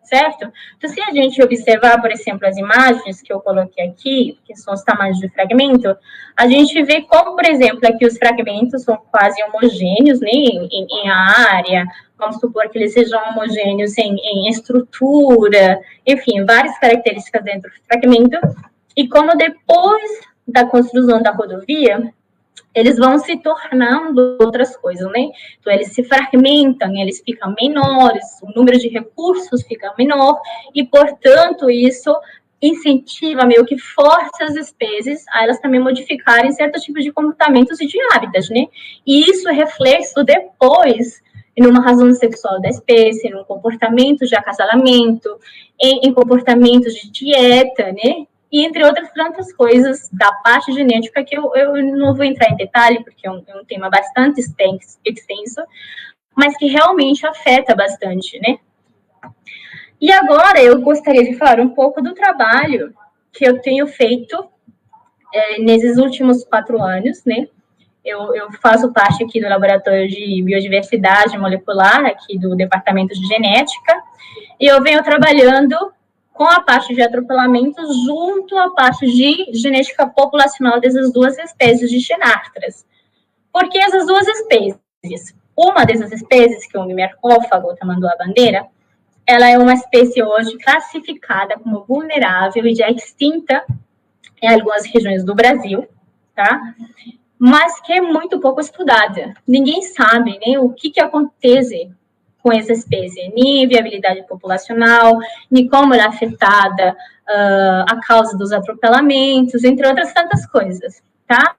[0.09, 0.51] certo?
[0.77, 4.75] Então, se a gente observar, por exemplo, as imagens que eu coloquei aqui, que são
[4.75, 5.94] os tamanhos de fragmento,
[6.37, 11.09] a gente vê como, por exemplo, aqui os fragmentos são quase homogêneos, né, em, em
[11.11, 11.85] área,
[12.18, 18.38] vamos supor que eles sejam homogêneos em, em estrutura, enfim, várias características dentro do fragmento,
[18.97, 22.12] e como depois da construção da rodovia,
[22.75, 25.29] eles vão se tornando outras coisas, né?
[25.61, 30.40] Então, eles se fragmentam, eles ficam menores, o número de recursos fica menor,
[30.75, 32.14] e, portanto, isso
[32.61, 37.87] incentiva, meio que força as espécies a elas também modificarem certos tipos de comportamentos e
[37.87, 38.66] de hábitos, né?
[39.07, 41.23] E isso é reflexo depois
[41.57, 45.29] numa razão sexual da espécie, num comportamento de acasalamento,
[45.81, 48.27] em, em comportamentos de dieta, né?
[48.51, 52.57] E entre outras tantas coisas da parte genética que eu, eu não vou entrar em
[52.57, 55.63] detalhe, porque é um, é um tema bastante extenso,
[56.35, 58.59] mas que realmente afeta bastante, né?
[60.01, 62.95] E agora eu gostaria de falar um pouco do trabalho
[63.33, 64.49] que eu tenho feito
[65.35, 67.49] é, nesses últimos quatro anos, né?
[68.05, 74.03] Eu, eu, faço parte aqui do Laboratório de Biodiversidade Molecular, aqui do Departamento de Genética,
[74.59, 75.77] e eu venho trabalhando
[76.38, 82.01] com a parte de atropelamento junto à parte de genética populacional dessas duas espécies de
[82.01, 82.87] xenartras.
[83.53, 88.68] Porque essas duas espécies, uma dessas espécies, que é o mimercófago, tamanduá bandeira,
[89.27, 93.64] ela é uma espécie hoje classificada como vulnerável e já extinta
[94.40, 95.88] em algumas regiões do Brasil,
[96.37, 96.72] tá?
[97.37, 99.35] Mas que é muito pouco estudada.
[99.46, 101.90] Ninguém sabe né, o que, que acontece
[102.42, 105.18] com essa espécie, nem viabilidade populacional,
[105.51, 106.96] nem como ela é afetada
[107.29, 111.57] uh, a causa dos atropelamentos, entre outras tantas coisas, tá?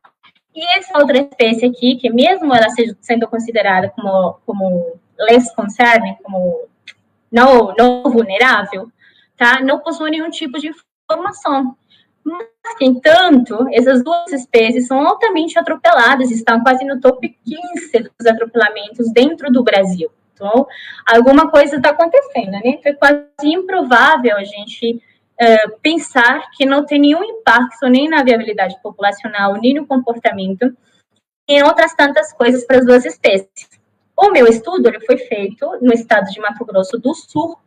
[0.55, 6.15] E essa outra espécie aqui, que mesmo ela seja, sendo considerada como, como less concern,
[6.23, 6.67] como
[7.31, 8.89] não, não vulnerável,
[9.37, 9.59] tá?
[9.61, 10.71] Não possui nenhum tipo de
[11.09, 11.75] informação.
[12.23, 12.47] Mas,
[12.81, 19.51] entanto, essas duas espécies são altamente atropeladas, estão quase no top 15 dos atropelamentos dentro
[19.51, 20.11] do Brasil.
[20.39, 20.65] Então,
[21.05, 22.61] alguma coisa está acontecendo, né?
[22.63, 28.23] Então, é quase improvável a gente uh, pensar que não tem nenhum impacto nem na
[28.23, 30.73] viabilidade populacional, nem no comportamento,
[31.45, 33.67] em outras tantas coisas para as duas espécies.
[34.15, 37.57] O meu estudo ele foi feito no estado de Mato Grosso do Sul,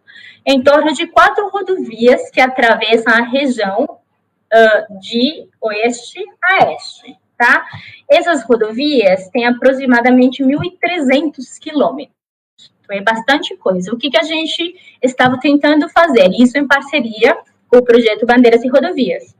[0.46, 7.66] em torno de quatro rodovias que atravessam a região uh, de oeste a este, tá?
[8.10, 12.21] Essas rodovias têm aproximadamente 1.300 quilômetros.
[12.82, 13.92] Então, é bastante coisa.
[13.92, 16.30] O que, que a gente estava tentando fazer?
[16.38, 17.36] Isso em parceria
[17.68, 19.34] com o projeto Bandeiras e Rodovias.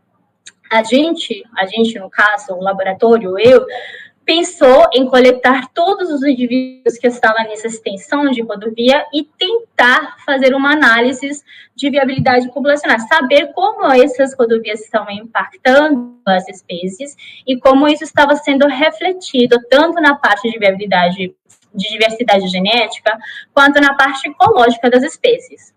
[0.71, 3.67] A gente, a gente, no caso, o laboratório, eu,
[4.25, 10.55] pensou em coletar todos os indivíduos que estavam nessa extensão de rodovia e tentar fazer
[10.55, 11.29] uma análise
[11.75, 18.37] de viabilidade populacional, saber como essas rodovias estão impactando as espécies e como isso estava
[18.37, 21.35] sendo refletido tanto na parte de viabilidade
[21.75, 23.17] de diversidade genética
[23.53, 25.75] quanto na parte ecológica das espécies.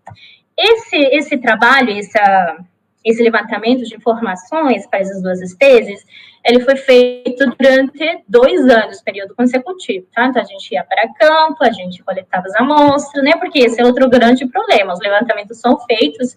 [0.56, 2.58] Esse, esse trabalho, essa,
[3.04, 6.04] esse levantamento de informações para essas duas espécies,
[6.44, 10.26] ele foi feito durante dois anos, período consecutivo, tá?
[10.26, 13.32] Então, a gente ia para campo, a gente coletava as amostras, né?
[13.38, 16.36] Porque esse é outro grande problema, os levantamentos são feitos,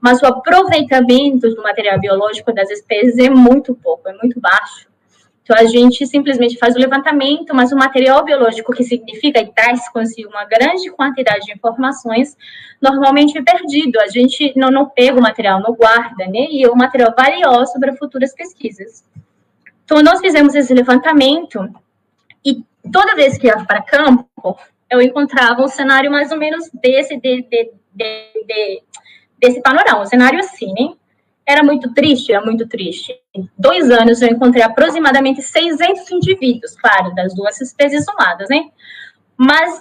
[0.00, 4.89] mas o aproveitamento do material biológico das espécies é muito pouco, é muito baixo.
[5.50, 9.88] Então, a gente simplesmente faz o levantamento, mas o material biológico, que significa e traz
[9.88, 12.36] consigo uma grande quantidade de informações,
[12.80, 13.98] normalmente é perdido.
[13.98, 16.46] A gente não, não pega o material, não guarda, né?
[16.52, 19.04] E é um material valioso para futuras pesquisas.
[19.84, 21.68] Então, nós fizemos esse levantamento
[22.44, 24.56] e toda vez que ia para campo,
[24.88, 28.82] eu encontrava um cenário mais ou menos desse, de, de, de,
[29.36, 30.94] desse panorama, um cenário assim, né?
[31.50, 33.12] Era muito triste, era muito triste.
[33.34, 38.70] Em dois anos eu encontrei aproximadamente 600 indivíduos, claro, das duas espécies somadas, né?
[39.36, 39.80] Mas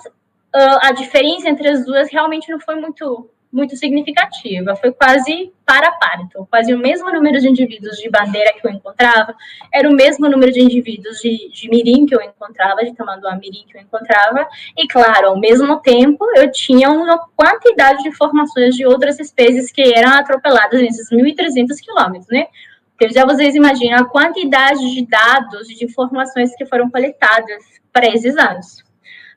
[0.55, 5.87] uh, a diferença entre as duas realmente não foi muito muito significativa, foi quase para
[5.87, 9.35] a par, então, quase o mesmo número de indivíduos de bandeira que eu encontrava,
[9.73, 13.65] era o mesmo número de indivíduos de, de mirim que eu encontrava, de tamanduá mirim
[13.67, 18.85] que eu encontrava, e claro, ao mesmo tempo, eu tinha uma quantidade de informações de
[18.85, 22.47] outras espécies que eram atropeladas nesses 1.300 quilômetros, né?
[22.95, 28.37] Então, já vocês imaginam a quantidade de dados, de informações que foram coletadas para esses
[28.37, 28.83] anos.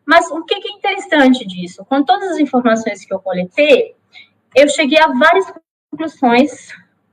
[0.04, 1.84] Mas o que é interessante disso?
[1.84, 3.94] Com todas as informações que eu coletei,
[4.54, 5.52] eu cheguei a várias
[5.90, 6.68] conclusões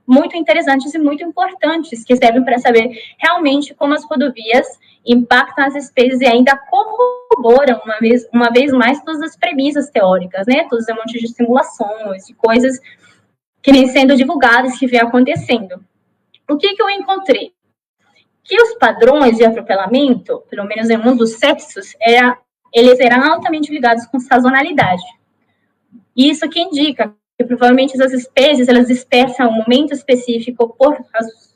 [0.06, 4.66] muito interessantes e muito importantes que servem para saber realmente como as rodovias
[5.06, 10.46] impactam as espécies e ainda corroboram uma vez, uma vez mais todas as premissas teóricas,
[10.46, 10.66] né?
[10.68, 12.78] Todos os montes de simulações e coisas
[13.62, 15.82] que nem sendo divulgadas que vem acontecendo.
[16.48, 17.52] O que, que eu encontrei?
[18.42, 22.36] Que os padrões de atropelamento, pelo menos em um dos sexos, era,
[22.74, 25.04] eles eram altamente ligados com sazonalidade.
[26.16, 30.98] Isso que indica que provavelmente essas espécies elas dispersam um momento específico por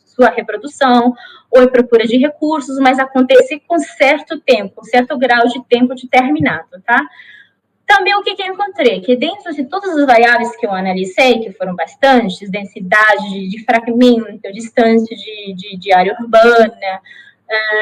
[0.07, 1.15] sua reprodução
[1.51, 6.81] ou em procura de recursos, mas acontece com certo tempo, certo grau de tempo determinado,
[6.87, 7.03] tá?
[7.87, 9.03] Também o que, que eu encontrei?
[9.03, 13.63] Que dentro de todas as variáveis que eu analisei, que foram bastantes, densidade de, de
[13.63, 17.01] fragmento, distância de, de, de área urbana,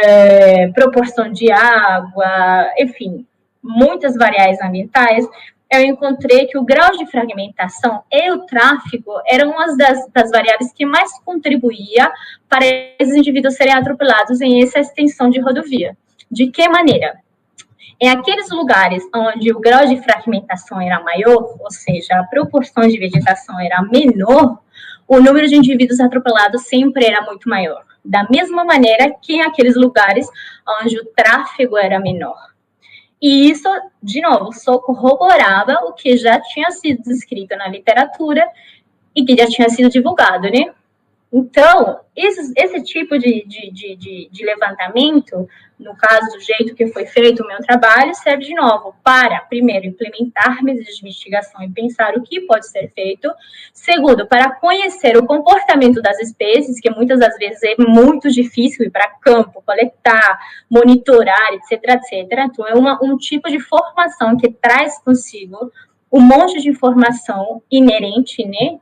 [0.04, 3.24] é, proporção de água, enfim,
[3.62, 5.24] muitas variáveis ambientais,
[5.72, 10.70] eu encontrei que o grau de fragmentação e o tráfego eram uma das, das variáveis
[10.72, 12.12] que mais contribuía
[12.46, 12.66] para
[12.98, 15.96] esses indivíduos serem atropelados em essa extensão de rodovia.
[16.30, 17.14] De que maneira?
[17.98, 22.98] Em aqueles lugares onde o grau de fragmentação era maior, ou seja, a proporção de
[22.98, 24.58] vegetação era menor,
[25.08, 27.82] o número de indivíduos atropelados sempre era muito maior.
[28.04, 30.26] Da mesma maneira que em aqueles lugares
[30.82, 32.51] onde o tráfego era menor.
[33.22, 33.68] E isso,
[34.02, 38.44] de novo, só corroborava o que já tinha sido descrito na literatura,
[39.14, 40.72] e que já tinha sido divulgado, né?
[41.32, 47.06] Então, esse, esse tipo de, de, de, de, levantamento, no caso do jeito que foi
[47.06, 52.14] feito o meu trabalho, serve de novo para, primeiro, implementar medidas de investigação e pensar
[52.18, 53.32] o que pode ser feito.
[53.72, 58.90] Segundo, para conhecer o comportamento das espécies, que muitas das vezes é muito difícil ir
[58.90, 60.38] para campo, coletar,
[60.70, 62.40] monitorar, etc, etc.
[62.44, 65.72] Então, é uma, um tipo de formação que traz consigo
[66.12, 68.78] um monte de informação inerente, né,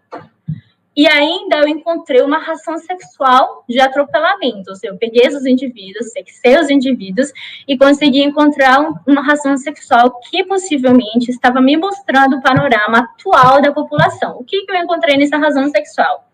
[1.00, 4.84] e ainda eu encontrei uma ração sexual de atropelamentos.
[4.84, 7.32] Eu peguei os indivíduos, sexei os indivíduos
[7.66, 13.72] e consegui encontrar uma ração sexual que possivelmente estava me mostrando o panorama atual da
[13.72, 14.36] população.
[14.36, 16.28] O que, que eu encontrei nessa razão sexual?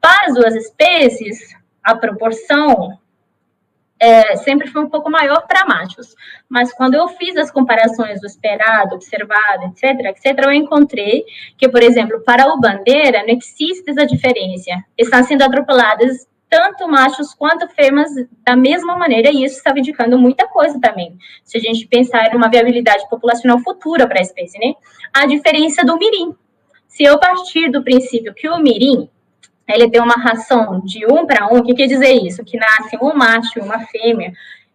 [0.00, 2.98] Para as duas espécies, a proporção
[4.00, 6.14] é, sempre foi um pouco maior para machos.
[6.48, 11.24] Mas quando eu fiz as comparações do esperado, observado, etc., etc., eu encontrei
[11.58, 14.70] que, por exemplo, para o bandeira, não existe essa diferença.
[14.96, 18.10] Estão sendo atropeladas tanto machos quanto fêmeas
[18.44, 21.16] da mesma maneira, e isso estava indicando muita coisa também.
[21.44, 24.74] Se a gente pensar em uma viabilidade populacional futura para a espécie, né?
[25.14, 26.34] A diferença do mirim.
[26.88, 29.08] Se eu partir do princípio que o mirim
[29.68, 32.44] ele tem uma ração de um para um, o que quer dizer isso?
[32.44, 34.32] Que nasce um macho e uma fêmea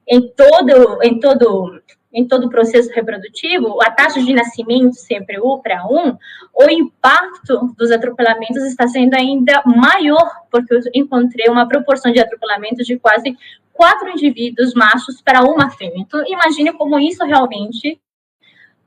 [0.08, 1.82] em todo, em todo,
[2.14, 6.18] em todo o processo reprodutivo, a taxa de nascimento sempre um para um,
[6.54, 12.86] o impacto dos atropelamentos está sendo ainda maior, porque eu encontrei uma proporção de atropelamentos
[12.86, 13.36] de quase
[13.74, 16.00] quatro indivíduos machos para uma fêmea.
[16.00, 18.00] Então, imagine como isso realmente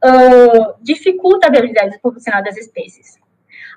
[0.02, 3.17] uh, dificulta a viabilidade populacional das espécies.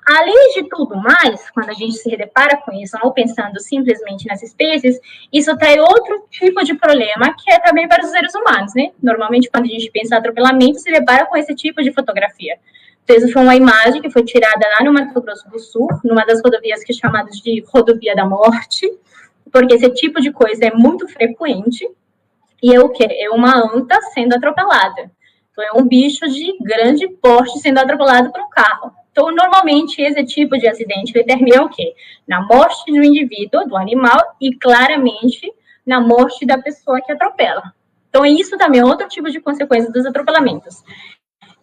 [0.04, 4.42] Além de tudo mais, quando a gente se depara com isso, não pensando simplesmente nas
[4.42, 4.98] espécies,
[5.32, 8.90] isso traz outro tipo de problema que é também para os seres humanos, né?
[9.00, 12.58] Normalmente, quando a gente pensa em atropelamento, se depara com esse tipo de fotografia.
[13.04, 16.24] Então, isso foi uma imagem que foi tirada lá no Mato Grosso do Sul, numa
[16.24, 18.90] das rodovias que é chamada de rodovia da morte,
[19.52, 21.88] porque esse tipo de coisa é muito frequente.
[22.60, 23.06] E é o quê?
[23.08, 25.10] É uma anta sendo atropelada.
[25.52, 28.92] Então, é um bicho de grande porte sendo atropelado por um carro.
[29.12, 31.94] Então, normalmente, esse tipo de acidente determina o quê?
[32.26, 35.52] Na morte do indivíduo, do animal, e claramente
[35.86, 37.62] na morte da pessoa que atropela.
[38.08, 40.82] Então, isso também é outro tipo de consequência dos atropelamentos.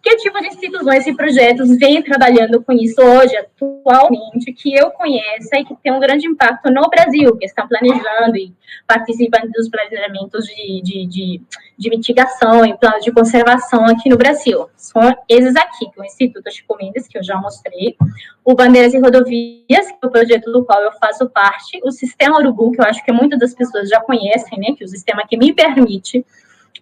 [0.02, 5.58] Que tipo de instituições e projetos vêm trabalhando com isso hoje, atualmente, que eu conheça
[5.58, 8.54] e que tem um grande impacto no Brasil, que estão planejando e
[8.86, 11.42] participando dos planejamentos de, de, de,
[11.76, 14.70] de mitigação e planos de conservação aqui no Brasil?
[14.74, 17.94] São esses aqui, que é o Instituto Chico Mendes, que eu já mostrei,
[18.42, 22.38] o Bandeiras e Rodovias, que é o projeto do qual eu faço parte, o Sistema
[22.38, 25.26] Urubu, que eu acho que muitas das pessoas já conhecem, né, que é o sistema
[25.28, 26.24] que me permite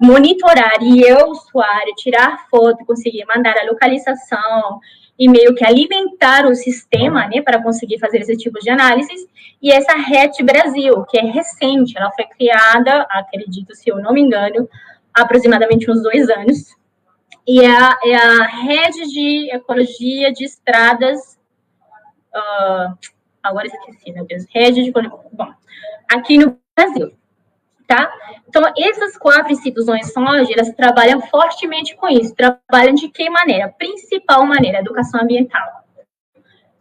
[0.01, 4.81] monitorar e eu, usuário, tirar foto, conseguir mandar a localização
[5.19, 9.27] e meio que alimentar o sistema, né, para conseguir fazer esse tipo de análises.
[9.61, 14.21] E essa rede Brasil, que é recente, ela foi criada, acredito, se eu não me
[14.21, 14.69] engano,
[15.13, 16.77] há aproximadamente uns dois anos.
[17.47, 21.37] E é a, é a rede de ecologia de estradas.
[22.33, 22.97] Uh,
[23.43, 24.45] agora esqueci, meu Deus.
[24.51, 24.93] Rede de.
[24.93, 25.53] Bom,
[26.09, 27.18] aqui no Brasil
[27.89, 28.13] tá?
[28.47, 32.35] Então, essas quatro instituições hoje, elas trabalham fortemente com isso.
[32.35, 33.75] Trabalham de que maneira?
[33.77, 35.67] Principal maneira, educação ambiental.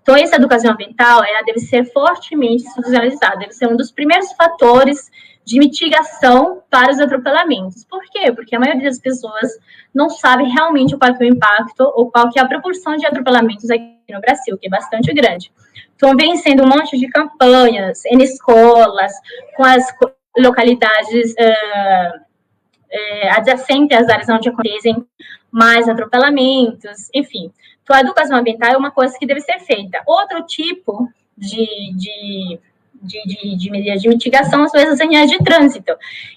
[0.02, 5.10] Então, essa educação ambiental, ela deve ser fortemente institucionalizada, deve ser um dos primeiros fatores
[5.46, 7.86] de mitigação para os atropelamentos.
[7.86, 8.32] Por quê?
[8.34, 9.50] Porque a maioria das pessoas
[9.94, 13.70] não sabe realmente qual é o impacto ou qual que é a proporção de atropelamentos
[13.70, 15.52] aqui no Brasil, que é bastante grande.
[15.96, 19.14] Então, vem sendo um monte de campanhas em escolas,
[19.56, 19.90] com as
[20.38, 25.06] localidades uh, uh, adjacentes às áreas onde acontecem
[25.52, 27.52] mais atropelamentos, enfim.
[27.84, 30.02] Então, a educação ambiental é uma coisa que deve ser feita.
[30.06, 32.60] Outro tipo de, de
[33.02, 35.94] de, de, de medidas de mitigação são essas señais de trânsito.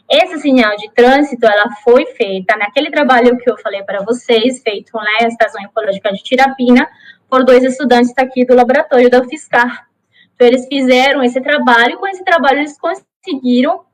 [0.09, 4.93] Essa sinal de trânsito, ela foi feita naquele trabalho que eu falei para vocês, feito
[4.95, 6.89] na Estação Ecológica de Tirapina,
[7.29, 9.87] por dois estudantes aqui do laboratório da UFSCar.
[10.35, 13.85] Então, eles fizeram esse trabalho, e com esse trabalho eles conseguiram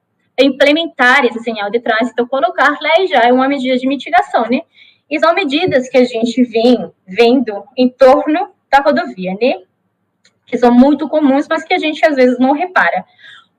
[0.44, 4.60] implementar esse sinal de trânsito, colocar lá e já é uma medida de mitigação, né?
[5.08, 9.62] E são medidas que a gente vem vendo em torno da rodovia, né?
[10.44, 13.04] Que são muito comuns, mas que a gente às vezes não repara.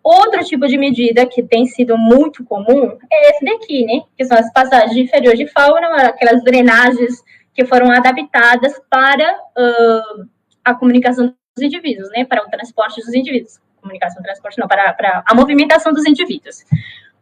[0.03, 4.01] Outro tipo de medida que tem sido muito comum é esse daqui, né?
[4.15, 7.23] Que são as passagens inferiores de fauna, aquelas drenagens
[7.53, 10.27] que foram adaptadas para uh,
[10.63, 12.23] a comunicação dos indivíduos, né?
[12.23, 16.65] Para o transporte dos indivíduos comunicação transporte, não, para, para a movimentação dos indivíduos.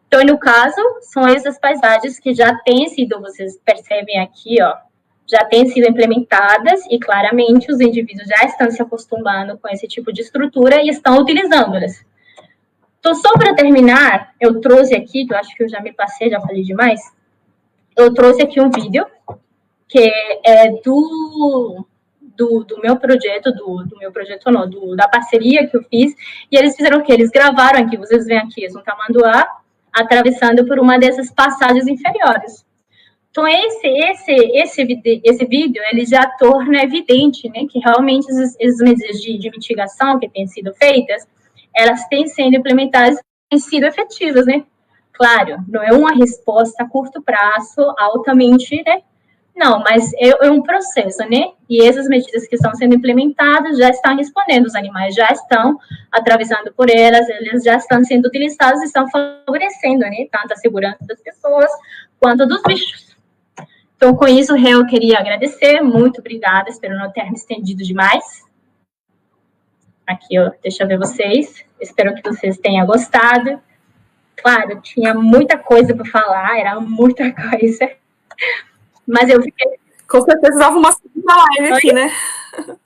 [0.08, 4.76] Então, no caso, são essas paisagens que já têm sido, vocês percebem aqui, ó,
[5.28, 10.14] já têm sido implementadas e claramente os indivíduos já estão se acostumando com esse tipo
[10.14, 12.06] de estrutura e estão utilizando-las.
[13.00, 16.30] Então, só para terminar, eu trouxe aqui, que eu acho que eu já me passei,
[16.30, 17.00] já falei demais,
[17.96, 19.06] eu trouxe aqui um vídeo
[19.88, 20.12] que
[20.44, 21.86] é do,
[22.36, 26.14] do, do meu projeto, do, do, meu projeto não, do, da parceria que eu fiz,
[26.52, 27.14] e eles fizeram o quê?
[27.14, 29.48] Eles gravaram aqui, vocês veem aqui, um tamanduá
[29.94, 32.66] atravessando por uma dessas passagens inferiores.
[33.32, 38.78] Então, esse, esse, esse, esse vídeo, ele já torna evidente, né, que realmente as, as
[38.78, 41.28] medidas de, de mitigação que têm sido feitas,
[41.76, 43.20] elas têm sido implementadas,
[43.50, 44.64] têm sido efetivas, né?
[45.12, 49.02] Claro, não é uma resposta a curto prazo, altamente, né?
[49.56, 51.54] Não, mas é, é, um processo, né?
[51.70, 55.80] E essas medidas que estão sendo implementadas já estão respondendo, os animais já estão
[56.12, 60.28] atravessando por elas, eles já estão sendo utilizados e estão favorecendo, né?
[60.30, 61.72] Tanto a segurança das pessoas
[62.20, 63.16] quanto dos bichos.
[63.96, 65.82] Então, com isso, eu queria agradecer.
[65.82, 66.70] Muito obrigada.
[66.70, 68.44] Espero não ter me estendido demais.
[70.06, 71.66] Aqui, ó, deixa eu ver vocês.
[71.80, 73.62] Espero que vocês tenham gostado.
[74.36, 77.90] Claro, tinha muita coisa para falar, era muita coisa.
[79.08, 79.68] Mas eu fiquei.
[80.08, 82.12] Com certeza dava uma segunda live aqui, né?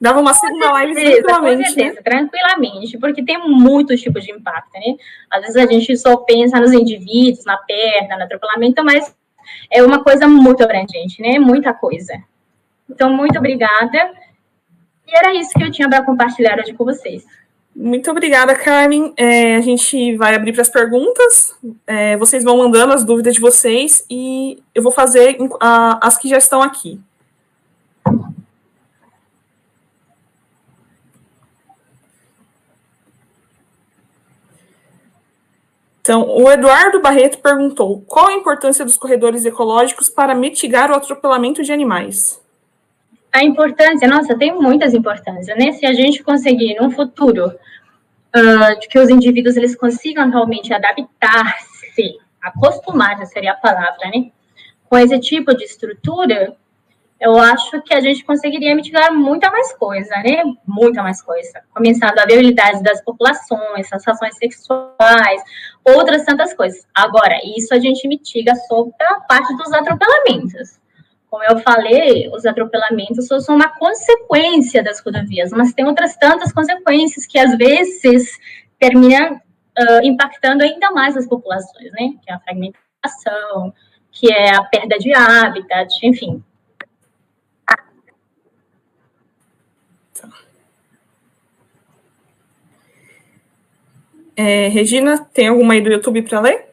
[0.00, 1.68] Dava uma segunda live tranquilamente.
[1.68, 2.02] Com certeza, né?
[2.02, 4.96] tranquilamente, porque tem muitos tipos de impacto, né?
[5.30, 9.12] Às vezes a gente só pensa nos indivíduos, na perna, no atropelamento, mas
[9.70, 11.38] é uma coisa muito abrangente, né?
[11.38, 12.12] Muita coisa.
[12.88, 14.12] Então, muito obrigada.
[15.06, 17.24] E era isso que eu tinha para compartilhar hoje com vocês.
[17.82, 19.14] Muito obrigada, Carmen.
[19.16, 21.56] É, a gente vai abrir para as perguntas.
[21.86, 26.36] É, vocês vão mandando as dúvidas de vocês e eu vou fazer as que já
[26.36, 27.00] estão aqui.
[36.02, 41.62] Então, o Eduardo Barreto perguntou: qual a importância dos corredores ecológicos para mitigar o atropelamento
[41.62, 42.42] de animais?
[43.32, 45.72] A importância, nossa, tem muitas importâncias, né?
[45.72, 47.50] Se a gente conseguir, no futuro,
[48.36, 54.30] uh, de que os indivíduos eles consigam realmente adaptar-se, acostumar, seria a palavra, né?
[54.88, 56.56] Com esse tipo de estrutura,
[57.20, 60.42] eu acho que a gente conseguiria mitigar muita mais coisa, né?
[60.66, 61.62] Muita mais coisa.
[61.74, 65.42] Começando a viabilidade das populações, sensações sexuais,
[65.84, 66.86] outras tantas coisas.
[66.94, 70.79] Agora, isso a gente mitiga só pela parte dos atropelamentos.
[71.30, 76.52] Como eu falei, os atropelamentos só são uma consequência das rodovias, mas tem outras tantas
[76.52, 78.36] consequências que às vezes
[78.78, 82.14] terminam uh, impactando ainda mais as populações, né?
[82.22, 83.72] Que é a fragmentação,
[84.10, 86.42] que é a perda de habitat, enfim,
[94.42, 96.64] É, Regina, tem alguma aí do YouTube para ler?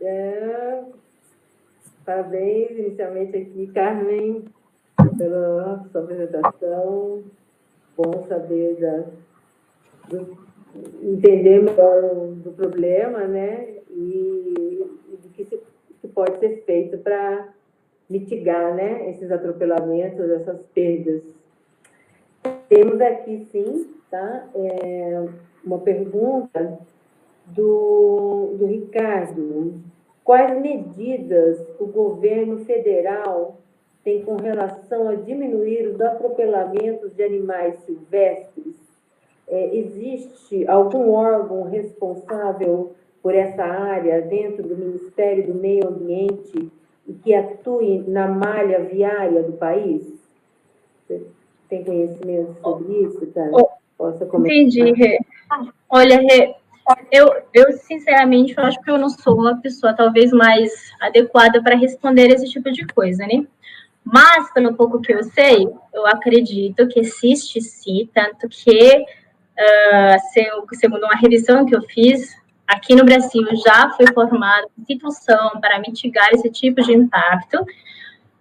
[0.00, 0.82] É,
[2.06, 4.44] parabéns inicialmente aqui, Carmen,
[5.18, 7.24] pela sua apresentação.
[7.96, 9.04] Bom saber da,
[10.08, 10.38] do,
[11.02, 12.02] entender melhor
[12.36, 13.74] do problema, né?
[13.90, 15.60] E, e do que, se,
[16.00, 17.48] que pode ser feito para
[18.08, 21.22] mitigar né, esses atropelamentos, essas perdas.
[22.68, 24.48] Temos aqui, sim, tá?
[24.54, 25.26] É
[25.64, 26.78] uma pergunta
[27.46, 29.80] do, do Ricardo.
[30.26, 33.58] Quais medidas o governo federal
[34.02, 38.74] tem com relação a diminuir os atropelamentos de animais silvestres?
[39.46, 46.72] É, existe algum órgão responsável por essa área dentro do Ministério do Meio Ambiente
[47.06, 50.12] e que atue na malha viária do país?
[51.06, 51.22] Você
[51.68, 53.48] tem conhecimento sobre isso, tá?
[53.96, 54.56] possa comentar.
[54.56, 55.18] Entendi, Rê.
[55.88, 56.56] Olha, Rê,
[57.10, 60.70] eu, eu sinceramente eu acho que eu não sou uma pessoa talvez mais
[61.00, 63.44] adequada para responder esse tipo de coisa, né?
[64.04, 71.02] Mas, pelo pouco que eu sei, eu acredito que existe sim, tanto que, uh, segundo
[71.02, 72.32] uma revisão que eu fiz,
[72.68, 77.66] aqui no Brasil já foi formada uma instituição para mitigar esse tipo de impacto,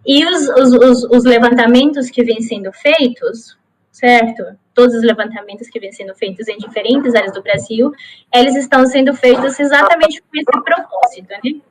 [0.06, 3.58] e os, os, os, os levantamentos que vêm sendo feitos,
[3.92, 4.44] certo?
[4.76, 7.92] Todos os levantamentos que vêm sendo feitos em diferentes áreas do Brasil,
[8.34, 11.62] eles estão sendo feitos exatamente com esse propósito, né?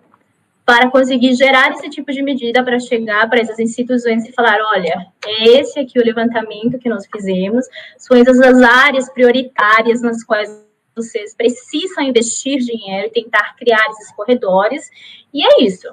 [0.67, 5.07] Para conseguir gerar esse tipo de medida para chegar para essas instituições e falar: olha,
[5.27, 7.67] é esse aqui o levantamento que nós fizemos,
[7.99, 10.65] são essas as áreas prioritárias nas quais
[10.97, 14.91] vocês precisam investir dinheiro e tentar criar esses corredores,
[15.33, 15.89] e é isso.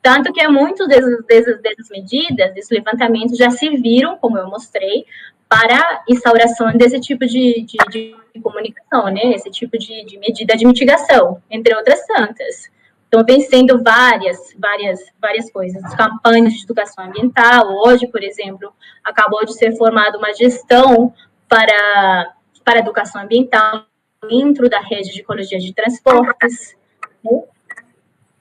[0.00, 5.04] Tanto que muitas dessas, dessas, medidas, desses levantamentos, já serviram, como eu mostrei,
[5.48, 9.32] para instauração desse tipo de, de, de comunicação, né?
[9.34, 12.70] Esse tipo de, de, medida de mitigação, entre outras tantas.
[13.08, 17.66] Então, vem sendo várias, várias, várias coisas, campanhas de educação ambiental.
[17.86, 18.70] Hoje, por exemplo,
[19.02, 21.14] acabou de ser formada uma gestão
[21.48, 23.86] para, para educação ambiental
[24.28, 26.76] dentro da rede de ecologia de transportes,
[27.24, 27.42] né?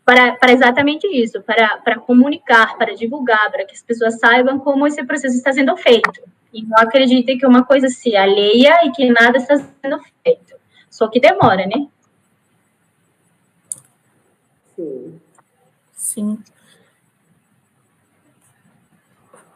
[0.08, 4.88] Para, para exatamente isso, para, para comunicar, para divulgar, para que as pessoas saibam como
[4.88, 6.22] esse processo está sendo feito.
[6.54, 10.56] E não acreditem que uma coisa se alheia e que nada está sendo feito.
[10.90, 11.90] Só que demora, né?
[15.92, 16.40] Sim.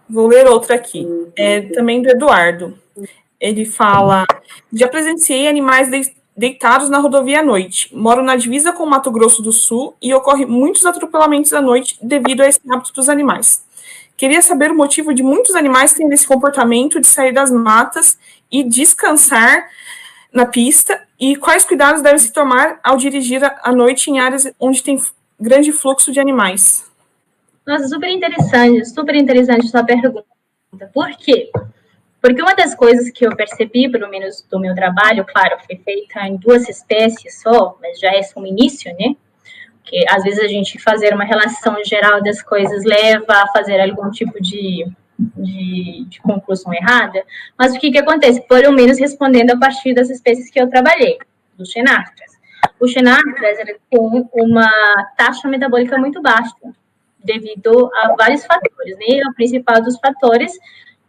[0.10, 1.08] Vou ler outra aqui.
[1.38, 2.78] É também do Eduardo.
[3.40, 4.26] Ele fala:
[4.74, 5.90] Já presenciei animais
[6.36, 7.90] deitados na rodovia à noite.
[7.96, 12.42] Moro na divisa com Mato Grosso do Sul e ocorre muitos atropelamentos à noite devido
[12.42, 13.64] a esse hábito dos animais.
[14.16, 18.18] Queria saber o motivo de muitos animais terem esse comportamento de sair das matas
[18.52, 19.68] e descansar
[20.32, 24.84] na pista e quais cuidados devem se tomar ao dirigir à noite em áreas onde
[24.84, 25.02] tem
[25.40, 26.86] grande fluxo de animais?
[27.66, 30.26] Nossa, super interessante, super interessante sua pergunta.
[30.94, 31.52] Por quê?
[32.22, 36.20] Porque uma das coisas que eu percebi, pelo menos do meu trabalho, claro, foi feita
[36.28, 39.16] em duas espécies só, mas já é um início, né?
[39.84, 44.12] Que às vezes a gente fazer uma relação geral das coisas leva a fazer algum
[44.12, 44.86] tipo de
[45.38, 47.24] de, de, conclusão errada,
[47.56, 48.42] mas o que, que acontece?
[48.48, 51.20] Pelo menos respondendo a partir das espécies que eu trabalhei,
[51.56, 52.32] dos xenartras.
[52.80, 53.58] O xenartras
[53.90, 54.72] tem uma
[55.16, 56.56] taxa metabólica muito baixa,
[57.24, 59.22] devido a vários fatores, né?
[59.30, 60.58] O principal dos fatores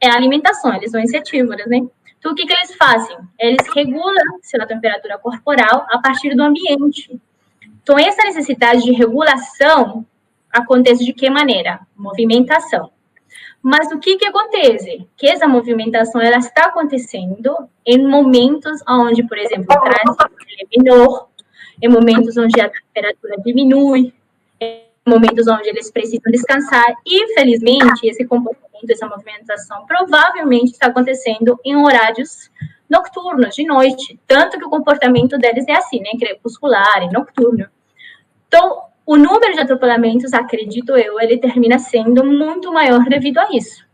[0.02, 1.78] é a alimentação, eles são insetívoros, né?
[2.18, 3.16] Então, o que, que eles fazem?
[3.38, 7.20] Eles regulam sua temperatura corporal a partir do ambiente.
[7.82, 10.04] Então, essa necessidade de regulação
[10.52, 11.80] acontece de que maneira?
[11.96, 12.90] Movimentação.
[13.62, 15.06] Mas o que que acontece?
[15.16, 20.26] Que essa movimentação ela está acontecendo em momentos onde, por exemplo, o trânsito
[20.60, 21.28] é menor,
[21.80, 24.12] em momentos onde a temperatura diminui,
[24.60, 26.86] em momentos onde eles precisam descansar.
[27.06, 32.50] Infelizmente, esse comportamento, essa movimentação, provavelmente está acontecendo em horários
[32.88, 34.18] nocturnos, de noite.
[34.26, 36.10] Tanto que o comportamento deles é assim, né?
[36.18, 37.66] Crepuscular e nocturno.
[38.46, 43.84] Então, o número de atropelamentos, acredito eu, ele termina sendo muito maior devido a isso,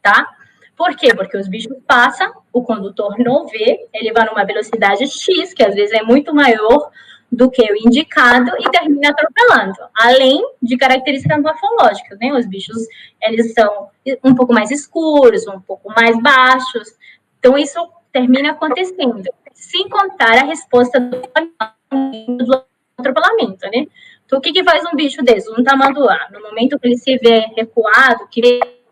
[0.00, 0.28] tá?
[0.76, 1.14] Por quê?
[1.14, 5.74] Porque os bichos passam, o condutor não vê, ele vai numa velocidade X, que às
[5.74, 6.90] vezes é muito maior
[7.30, 9.74] do que o indicado, e termina atropelando.
[9.98, 12.32] Além de características morfológicas, né?
[12.32, 12.76] Os bichos,
[13.22, 13.88] eles são
[14.22, 16.94] um pouco mais escuros, um pouco mais baixos.
[17.38, 17.78] Então, isso
[18.12, 19.24] termina acontecendo.
[19.52, 22.64] Sem contar a resposta do
[22.96, 23.86] atropelamento, né?
[24.26, 26.28] Então, o que, que faz um bicho desse, um tamanduá?
[26.32, 28.40] No momento que ele se vê recuado, que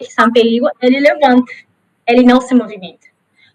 [0.02, 1.52] que está em perigo, ele levanta,
[2.06, 3.06] ele não se movimenta.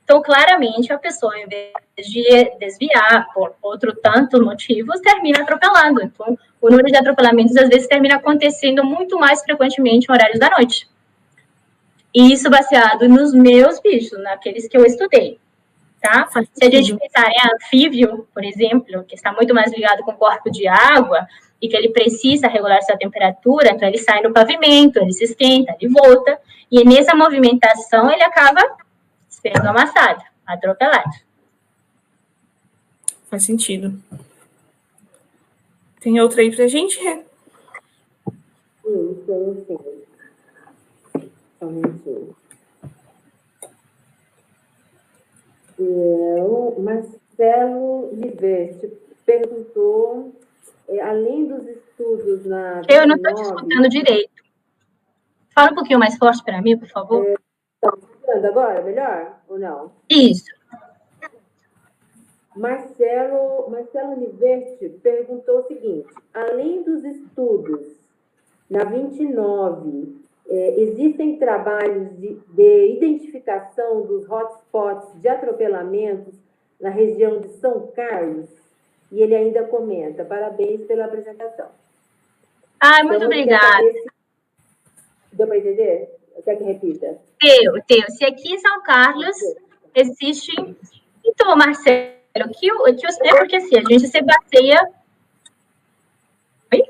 [0.08, 6.02] Então, claramente, a pessoa, em vez de desviar por outro tanto motivos, termina atropelando.
[6.02, 10.50] Então, o número de atropelamentos, às vezes, termina acontecendo muito mais frequentemente em horários da
[10.50, 10.88] noite.
[12.16, 15.38] E isso baseado nos meus bichos, naqueles que eu estudei.
[16.02, 16.26] Tá?
[16.54, 20.18] Se a gente pensar em anfíbio, por exemplo, que está muito mais ligado com o
[20.18, 21.28] corpo de água,
[21.62, 25.76] e que ele precisa regular sua temperatura, então ele sai no pavimento, ele se esquenta,
[25.82, 26.40] ele volta,
[26.72, 28.62] e nessa movimentação ele acaba
[29.42, 31.12] sendo amassado, atropelado.
[33.30, 34.02] Faz sentido.
[36.00, 37.24] Tem outra aí pra gente, Rê?
[38.84, 41.28] Sim, sim, sim.
[41.60, 42.36] Só um minutinho.
[46.80, 48.92] Marcelo Liveste
[49.26, 50.34] perguntou
[50.88, 52.82] é, além dos estudos na.
[52.88, 54.32] Eu não estou te escutando direito.
[55.54, 57.26] Fala um pouquinho mais forte para mim, por favor.
[57.26, 57.36] É,
[58.28, 58.84] escutando agora?
[58.84, 59.92] Melhor ou não?
[60.10, 60.46] Isso.
[62.56, 67.88] Marcelo, Marcelo Univerti perguntou o seguinte: além dos estudos
[68.70, 70.18] na 29,
[70.50, 76.34] é, existem trabalhos de, de identificação dos hotspots de atropelamentos
[76.80, 78.50] na região de São Carlos?
[79.12, 81.70] E ele ainda comenta: parabéns pela apresentação.
[82.80, 83.94] Ah, muito então, obrigada.
[85.32, 86.17] Deu para entender?
[86.44, 87.18] Quer que repita?
[87.42, 88.10] Deu, deu.
[88.10, 89.36] Se aqui em São Carlos
[89.94, 90.52] existe.
[91.26, 92.18] Então, Marcelo,
[92.58, 94.90] que, o, que é porque assim, a gente se baseia.
[96.74, 96.84] Oi?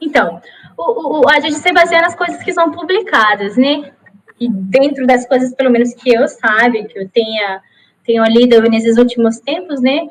[0.00, 0.42] Então,
[0.76, 3.92] o, o, a gente se baseia nas coisas que são publicadas, né?
[4.38, 7.62] E dentro das coisas, pelo menos que eu saiba, que eu tenha
[8.04, 10.08] tenho lido nesses últimos tempos, né?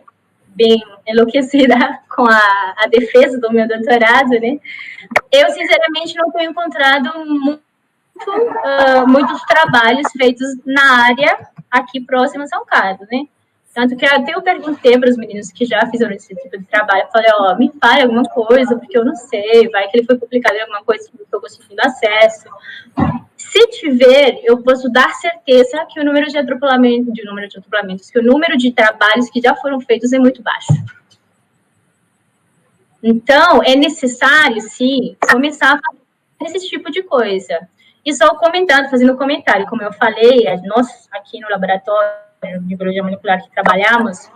[0.55, 1.75] Bem enlouquecida
[2.13, 4.59] com a, a defesa do meu doutorado, né?
[5.31, 7.61] Eu, sinceramente, não tenho encontrado muito,
[8.29, 13.25] uh, muitos trabalhos feitos na área aqui próxima a São Carlos, né?
[13.73, 17.07] Tanto que até eu perguntei para os meninos que já fizeram esse tipo de trabalho,
[17.11, 20.17] falei, ó, oh, me fale alguma coisa, porque eu não sei, vai que ele foi
[20.17, 22.49] publicado em alguma coisa que eu estou conseguindo acesso.
[23.37, 28.11] Se tiver, eu posso dar certeza que o número de atropelamentos, de número de atropelamentos,
[28.11, 30.73] que o número de trabalhos que já foram feitos é muito baixo.
[33.01, 37.67] Então, é necessário, sim, começar a fazer esse tipo de coisa.
[38.05, 43.41] E só comentando, fazendo comentário, como eu falei, nós aqui no laboratório de biologia molecular
[43.43, 44.29] que trabalhamos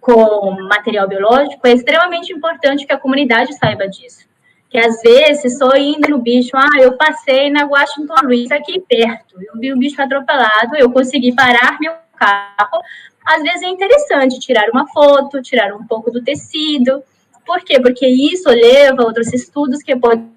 [0.00, 4.26] com material biológico, é extremamente importante que a comunidade saiba disso.
[4.68, 9.40] Que às vezes, só indo no bicho, ah, eu passei na Washington Luiz aqui perto,
[9.40, 12.82] eu vi o bicho atropelado, eu consegui parar meu carro.
[13.24, 17.02] Às vezes é interessante tirar uma foto, tirar um pouco do tecido.
[17.46, 17.78] Por quê?
[17.78, 20.32] Porque isso leva a outros estudos que podem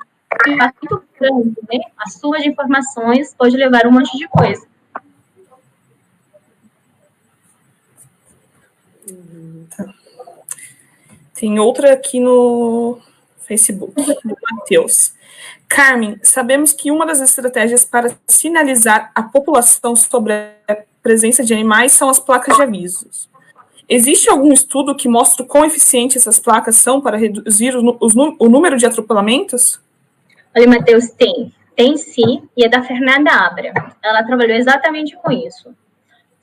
[0.47, 1.79] muito grande, né?
[1.97, 4.67] A sua de informações pode levar um monte de coisa.
[11.33, 12.99] Tem outra aqui no
[13.39, 13.93] Facebook,
[14.23, 15.13] do Matheus.
[15.67, 21.91] Carmen, sabemos que uma das estratégias para sinalizar a população sobre a presença de animais
[21.91, 23.29] são as placas de avisos.
[23.87, 27.97] Existe algum estudo que mostre o quão eficientes essas placas são para reduzir o,
[28.39, 29.79] o número de atropelamentos?
[30.55, 31.53] Olha, Matheus, tem.
[31.75, 33.73] Tem sim, e é da Fernanda Abra.
[34.01, 35.75] Ela trabalhou exatamente com isso.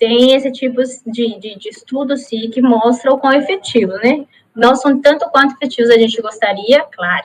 [0.03, 4.27] Tem esse tipo de, de, de estudo, sim, que mostra o quão efetivo, né?
[4.53, 7.23] Não são tanto quanto efetivos a gente gostaria, claro.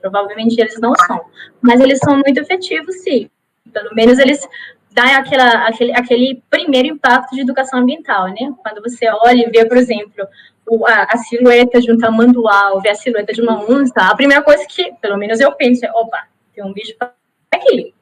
[0.00, 1.20] Provavelmente eles não são.
[1.60, 3.28] Mas eles são muito efetivos, sim.
[3.70, 4.40] Pelo menos eles
[4.90, 8.54] dão aquela, aquele, aquele primeiro impacto de educação ambiental, né?
[8.62, 10.26] Quando você olha e vê, por exemplo,
[10.66, 14.16] o, a, a, silhueta de um tamanduá, ou vê a silhueta de uma onça, a
[14.16, 16.94] primeira coisa que, pelo menos eu penso, é, opa, tem um bicho
[17.52, 17.92] aqui.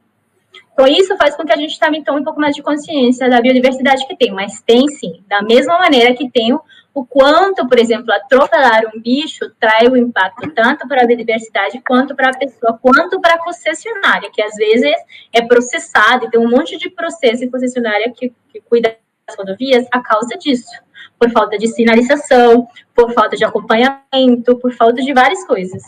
[0.73, 3.41] Então, isso faz com que a gente também tome um pouco mais de consciência da
[3.41, 6.53] biodiversidade que tem, mas tem sim, da mesma maneira que tem
[6.95, 12.14] o quanto, por exemplo, atropelar um bicho traz o impacto tanto para a biodiversidade quanto
[12.14, 14.93] para a pessoa, quanto para a concessionária, que às vezes
[15.33, 18.97] é processada e tem um monte de processo em concessionária que, que cuida
[19.27, 20.70] das rodovias a causa disso,
[21.18, 25.83] por falta de sinalização, por falta de acompanhamento, por falta de várias coisas.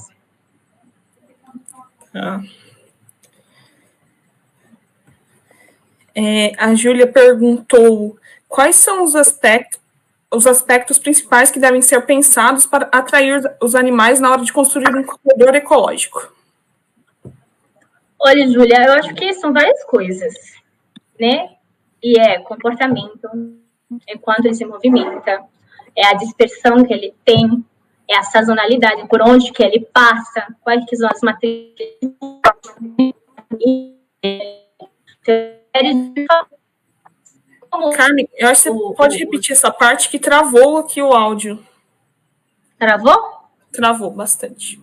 [2.14, 2.40] Ah.
[6.58, 8.16] A Júlia perguntou
[8.48, 9.82] quais são os aspectos
[10.34, 14.94] os aspectos principais que devem ser pensados para atrair os animais na hora de construir
[14.94, 16.34] um corredor ecológico?
[18.18, 20.34] Olha, Júlia, eu acho que são várias coisas,
[21.20, 21.50] né?
[22.02, 23.28] E é comportamento,
[24.08, 25.44] é ele se movimenta,
[25.96, 27.64] é a dispersão que ele tem,
[28.08, 31.74] é a sazonalidade, por onde que ele passa, quais que são as matérias
[37.96, 41.64] Carmen, eu acho que você o, pode repetir essa parte que travou aqui o áudio.
[42.78, 43.16] Travou?
[43.72, 44.80] Travou bastante.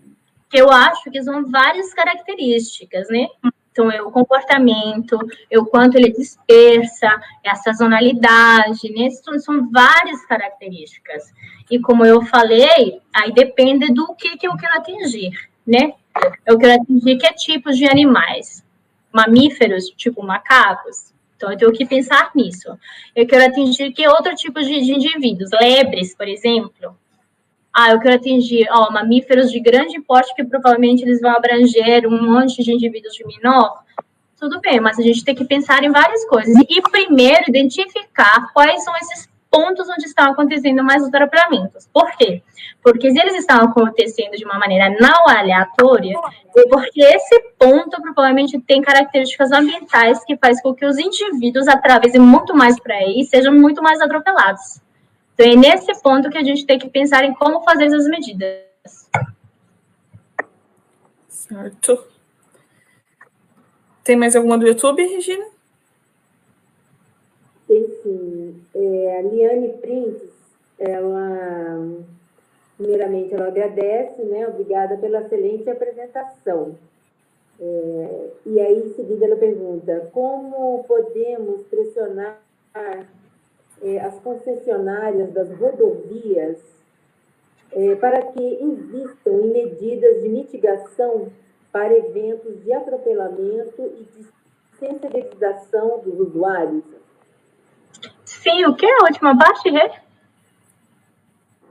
[0.52, 3.28] Eu acho que são várias características, né?
[3.72, 5.18] Então, é o comportamento,
[5.50, 7.08] é o quanto ele dispersa,
[7.42, 9.10] é a sazonalidade, né?
[9.12, 11.24] São, são várias características.
[11.70, 15.32] E como eu falei, aí depende do que, que eu quero atingir,
[15.66, 15.94] né?
[16.46, 18.62] Eu quero atingir que tipos de animais?
[19.12, 22.68] Mamíferos, tipo macacos, então, eu tenho que pensar nisso.
[23.16, 25.50] Eu quero atingir que outro tipo de, de indivíduos?
[25.60, 26.96] Lebres, por exemplo.
[27.74, 32.32] Ah, eu quero atingir ó, mamíferos de grande porte, que provavelmente eles vão abranger um
[32.32, 33.82] monte de indivíduos de menor.
[34.40, 36.54] Tudo bem, mas a gente tem que pensar em várias coisas.
[36.70, 41.88] E primeiro, identificar quais são esses pontos onde estão acontecendo mais atropelamentos.
[41.94, 42.42] Por quê?
[42.82, 46.18] Porque se eles estão acontecendo de uma maneira não aleatória,
[46.56, 52.22] é porque esse ponto provavelmente tem características ambientais que faz com que os indivíduos atravessem
[52.22, 54.82] muito mais para aí e sejam muito mais atropelados.
[55.34, 59.10] Então é nesse ponto que a gente tem que pensar em como fazer essas medidas.
[61.28, 62.06] Certo.
[64.04, 65.46] Tem mais alguma do YouTube, Regina?
[68.04, 68.62] Sim.
[68.76, 70.30] É, a Liane Prince,
[70.78, 71.88] ela,
[72.78, 74.46] primeiramente, ela agradece, né?
[74.48, 76.76] Obrigada pela excelente apresentação.
[77.60, 82.42] É, e aí, em seguida, ela pergunta: como podemos pressionar
[83.82, 86.58] é, as concessionárias das rodovias
[87.72, 91.32] é, para que invistam em medidas de mitigação
[91.72, 94.28] para eventos de atropelamento e de
[94.78, 97.01] sensibilização dos usuários?
[98.40, 99.92] Sim, o que é a última parte, Rê?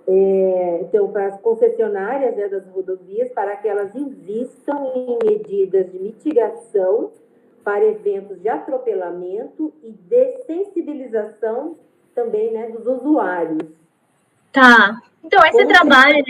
[0.06, 5.98] É, então, para as concessionárias né, das rodovias, para que elas invistam em medidas de
[5.98, 7.12] mitigação
[7.64, 11.76] para eventos de atropelamento e de sensibilização
[12.14, 13.68] também né, dos usuários.
[14.52, 15.00] Tá.
[15.24, 16.24] Então, esse Como trabalho.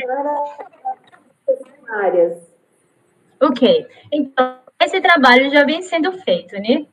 [1.89, 2.39] Áreas.
[3.41, 3.87] Ok.
[4.13, 6.87] Então, esse trabalho já vem sendo feito, né?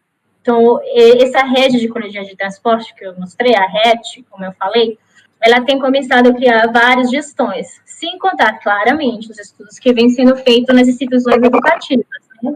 [0.48, 0.80] Então,
[1.22, 4.98] essa rede de colonias de transporte que eu mostrei, a RET, como eu falei,
[5.42, 10.38] ela tem começado a criar várias gestões, sem contar claramente os estudos que vêm sendo
[10.38, 12.06] feitos nas instituições educativas,
[12.42, 12.56] né?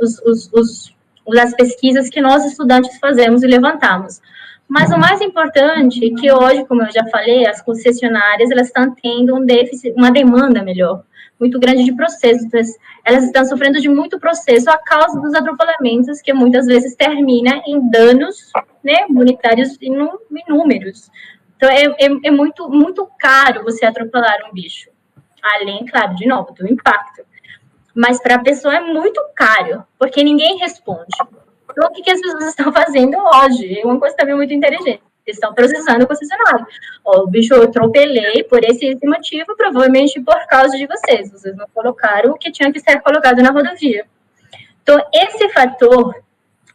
[0.00, 0.94] os, os, os,
[1.38, 4.22] as pesquisas que nós estudantes fazemos e levantamos.
[4.66, 8.94] Mas o mais importante é que hoje, como eu já falei, as concessionárias elas estão
[8.94, 11.02] tendo um déficit, uma demanda melhor,
[11.38, 12.48] muito grande de processos.
[13.06, 17.88] Elas estão sofrendo de muito processo a causa dos atropelamentos, que muitas vezes termina em
[17.88, 18.50] danos
[18.82, 21.08] né, monetários inúmeros.
[21.56, 24.90] Então, é, é, é, muito, muito caro você atropelar um bicho.
[25.40, 27.22] Além, claro, de novo, do impacto.
[27.94, 31.16] Mas para a pessoa é muito caro, porque ninguém responde.
[31.70, 33.78] Então, o que, que as pessoas estão fazendo hoje?
[33.78, 35.00] É uma coisa também muito inteligente.
[35.26, 36.66] Estão processando o concessionário.
[37.04, 41.30] o bicho, eu atropelei por esse, esse motivo, provavelmente por causa de vocês.
[41.32, 44.06] Vocês não colocaram o que tinha que ser colocado na rodovia.
[44.82, 46.14] Então, esse fator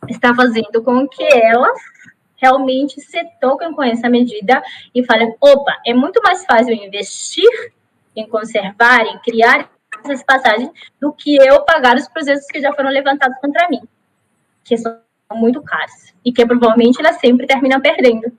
[0.09, 1.79] está fazendo com que elas
[2.35, 4.61] realmente se tocam com essa medida
[4.93, 7.71] e falam: opa, é muito mais fácil investir
[8.15, 9.69] em conservar, em criar
[10.03, 13.81] essas passagens, do que eu pagar os processos que já foram levantados contra mim,
[14.63, 14.99] que são
[15.33, 18.31] muito caros e que provavelmente elas sempre terminam perdendo.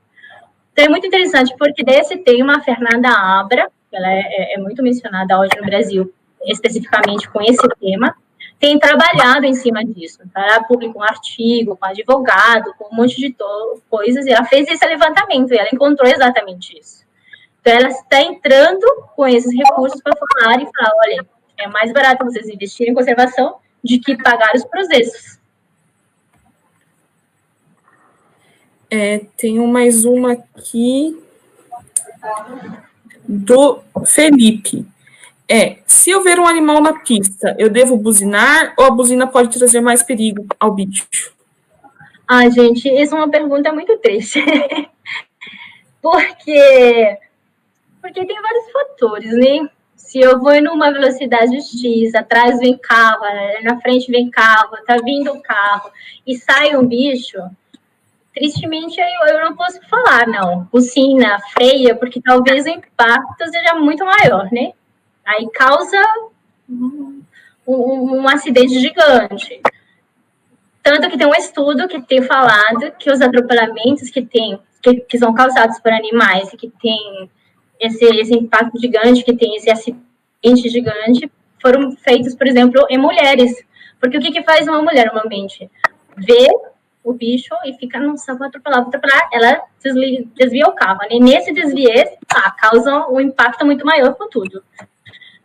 [0.73, 4.83] Então é muito interessante porque desse tem uma Fernanda Abra, ela é, é, é muito
[4.83, 6.13] mencionada hoje no Brasil,
[6.45, 8.15] especificamente com esse tema,
[8.59, 10.21] tem trabalhado em cima disso.
[10.33, 10.41] Tá?
[10.41, 13.35] Ela publicou um artigo com advogado, com um monte de
[13.91, 17.03] coisas, e ela fez esse levantamento, e ela encontrou exatamente isso.
[17.61, 21.27] Então, ela está entrando com esses recursos para falar e falar, olha,
[21.59, 25.41] é mais barato vocês investirem em conservação de que pagar os processos.
[28.95, 31.19] É, tenho mais uma aqui
[33.27, 34.87] do Felipe
[35.49, 39.59] é: se eu ver um animal na pista, eu devo buzinar ou a buzina pode
[39.59, 41.09] trazer mais perigo ao bicho?
[42.29, 44.45] Ah, gente, isso é uma pergunta muito triste.
[46.03, 47.19] porque
[48.03, 49.71] porque tem vários fatores, né?
[49.97, 53.23] Se eu vou numa velocidade X, atrás vem carro,
[53.63, 55.91] na frente vem carro, tá vindo um carro
[56.27, 57.39] e sai um bicho,
[58.35, 60.69] tristemente eu, eu não posso falar, não.
[60.73, 64.73] Buzina, freia, porque talvez o impacto seja muito maior, né?
[65.25, 66.03] Aí causa
[66.69, 67.23] um,
[67.67, 69.61] um, acidente gigante.
[70.83, 75.19] Tanto que tem um estudo que tem falado que os atropelamentos que tem, que, que
[75.19, 77.31] são causados por animais que tem
[77.79, 81.31] esse, esse impacto gigante, que tem esse acidente gigante,
[81.61, 83.65] foram feitos, por exemplo, em mulheres.
[84.01, 85.71] Porque o que, que faz uma mulher normalmente?
[86.17, 86.49] Vê
[87.05, 91.01] o bicho e fica, nossa, vou atropelar, vou atropelar, ela desvia, desvia o carro.
[91.11, 94.63] E nesse desviés, tá, causa um impacto muito maior com tudo.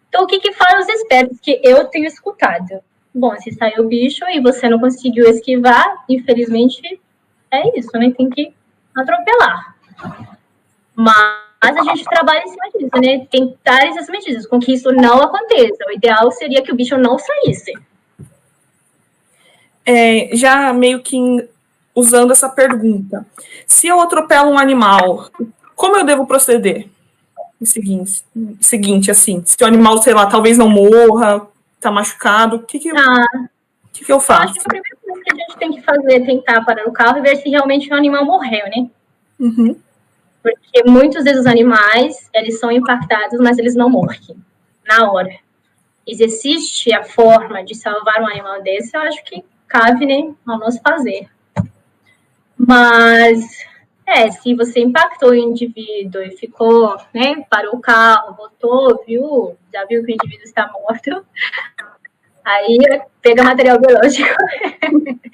[0.07, 2.81] Então, o que, que os espertos que eu tenho escutado?
[3.13, 6.99] Bom, se saiu o bicho e você não conseguiu esquivar, infelizmente
[7.51, 8.11] é isso, né?
[8.15, 8.53] Tem que
[8.95, 9.75] atropelar.
[10.95, 13.27] Mas a gente trabalha em cima disso, né?
[13.29, 15.85] Tentar essas medidas com que isso não aconteça.
[15.87, 17.73] O ideal seria que o bicho não saísse.
[19.87, 21.17] É, já meio que
[21.95, 23.25] usando essa pergunta,
[23.65, 25.29] se eu atropelo um animal,
[25.75, 26.89] como eu devo proceder?
[27.59, 28.23] o seguinte,
[28.61, 31.47] seguinte, assim, se o animal, sei lá, talvez não morra,
[31.79, 33.47] tá machucado, o que que, eu, ah,
[33.91, 34.43] que, que eu faço?
[34.43, 36.87] Eu acho que a primeira coisa que a gente tem que fazer é tentar parar
[36.87, 38.87] o carro e ver se realmente o animal morreu, né?
[39.39, 39.75] Uhum.
[40.43, 44.37] Porque muitos desses animais, eles são impactados, mas eles não morrem
[44.87, 45.35] na hora.
[46.05, 50.81] Existe a forma de salvar um animal desse, eu acho que cabe, né, ao nosso
[50.81, 51.29] fazer.
[52.57, 53.65] Mas
[54.05, 59.85] é, se você impactou o indivíduo e ficou, né, parou o carro, voltou, viu, já
[59.85, 61.25] viu que o indivíduo está morto,
[62.43, 62.77] aí
[63.21, 64.33] pega material biológico,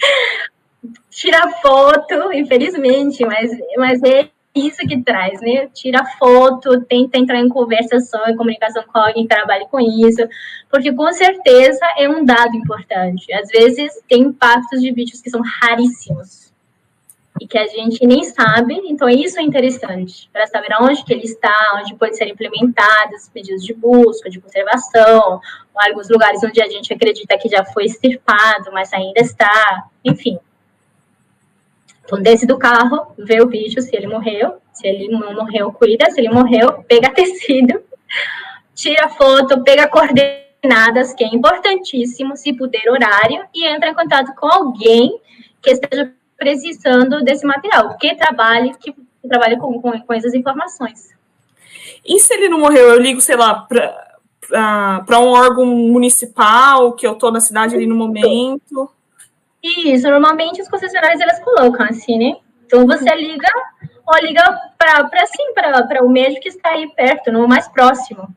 [1.10, 5.68] tira foto, infelizmente, mas, mas é isso que traz, né?
[5.74, 10.22] Tira foto, tenta entrar em conversação, em comunicação com alguém que trabalhe com isso,
[10.70, 13.34] porque com certeza é um dado importante.
[13.34, 16.54] Às vezes tem impactos de bichos que são raríssimos
[17.42, 21.24] e que a gente nem sabe, então isso é interessante, para saber onde que ele
[21.24, 25.42] está, onde pode ser implementados pedidos de busca, de conservação,
[25.76, 30.38] alguns lugares onde a gente acredita que já foi extirpado, mas ainda está, enfim.
[32.04, 36.10] Então, desce do carro, vê o bicho, se ele morreu, se ele não morreu, cuida,
[36.12, 37.82] se ele morreu, pega tecido,
[38.76, 44.48] tira foto, pega coordenadas, que é importantíssimo, se puder horário, e entra em contato com
[44.48, 45.20] alguém
[45.62, 48.94] que esteja precisando desse material, que trabalhe, que
[49.28, 51.14] trabalhe com, com, com essas informações.
[52.06, 53.66] E se ele não morreu, eu ligo, sei lá,
[54.50, 58.92] para um órgão municipal, que eu estou na cidade ali no momento?
[59.64, 62.38] Isso, normalmente os concessionários elas colocam assim, né?
[62.66, 63.48] Então você liga
[64.06, 64.44] ou liga
[64.78, 68.28] para assim, para o médico que está aí perto, no mais próximo.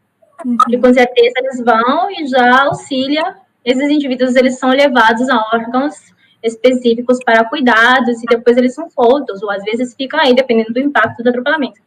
[0.45, 0.57] Uhum.
[0.59, 3.37] Que com certeza eles vão e já auxilia.
[3.65, 9.43] Esses indivíduos eles são levados a órgãos específicos para cuidados e depois eles são soltos,
[9.43, 11.81] ou às vezes ficam aí, dependendo do impacto do atropelamento.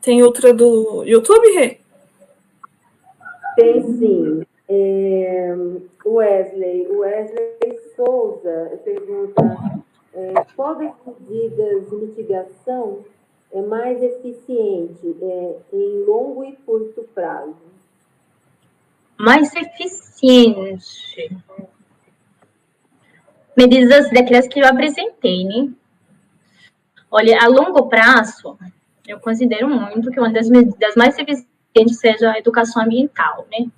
[0.00, 1.78] Tem outra do YouTube, Rê?
[3.54, 4.42] Tem sim.
[4.74, 5.54] É,
[6.06, 9.42] Wesley, Wesley Souza pergunta:
[10.14, 13.04] é, qual das medidas de mitigação
[13.52, 17.54] é mais eficiente é, em longo e curto prazo?
[19.18, 21.36] Mais eficiente.
[23.54, 25.70] Medidas daquelas que eu apresentei, né?
[27.10, 28.58] Olha, a longo prazo,
[29.06, 33.70] eu considero muito que uma das medidas mais eficientes seja a educação ambiental, né?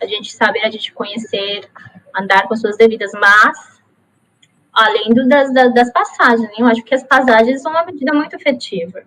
[0.00, 1.68] A gente saber, a gente conhecer,
[2.14, 3.76] andar com suas devidas, mas
[4.72, 6.56] além do, das, das passagens, né?
[6.58, 9.02] eu acho que as passagens são uma medida muito efetiva.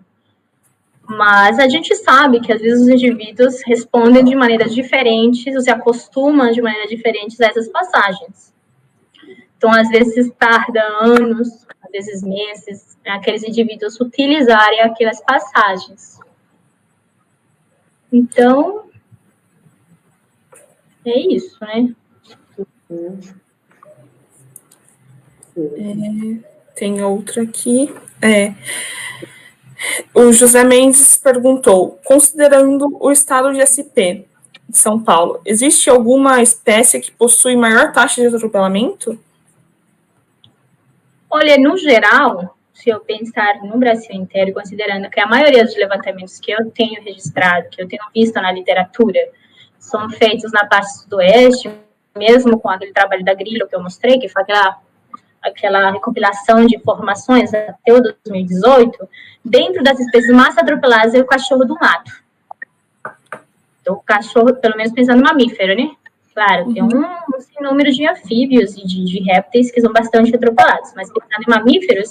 [1.08, 5.70] Mas a gente sabe que às vezes os indivíduos respondem de maneiras diferentes, ou se
[5.70, 8.52] acostumam de maneiras diferentes a essas passagens.
[9.56, 16.18] Então, às vezes tarda anos, às vezes meses, né, aqueles indivíduos utilizarem aquelas passagens.
[18.12, 18.89] Então,
[21.10, 21.94] é isso, né?
[25.56, 27.92] É, tem outra aqui.
[28.22, 28.54] É.
[30.14, 34.26] O José Mendes perguntou: considerando o estado de SP
[34.68, 39.18] de São Paulo, existe alguma espécie que possui maior taxa de atropelamento?
[41.28, 46.38] Olha, no geral, se eu pensar no Brasil inteiro, considerando que a maioria dos levantamentos
[46.38, 49.18] que eu tenho registrado, que eu tenho visto na literatura,
[49.80, 51.70] são feitos na parte sudoeste,
[52.16, 54.78] mesmo com aquele trabalho da Grillo que eu mostrei, que foi aquela,
[55.42, 59.08] aquela recopilação de informações até o 2018,
[59.44, 62.12] dentro das espécies mais atropeladas é o cachorro do mato.
[63.80, 65.90] Então, o cachorro, pelo menos pensando no mamífero, né?
[66.34, 66.74] Claro, uhum.
[66.74, 71.12] tem um, um número de anfíbios e de, de, répteis que são bastante atropelados, mas
[71.12, 72.10] pensando em mamíferos,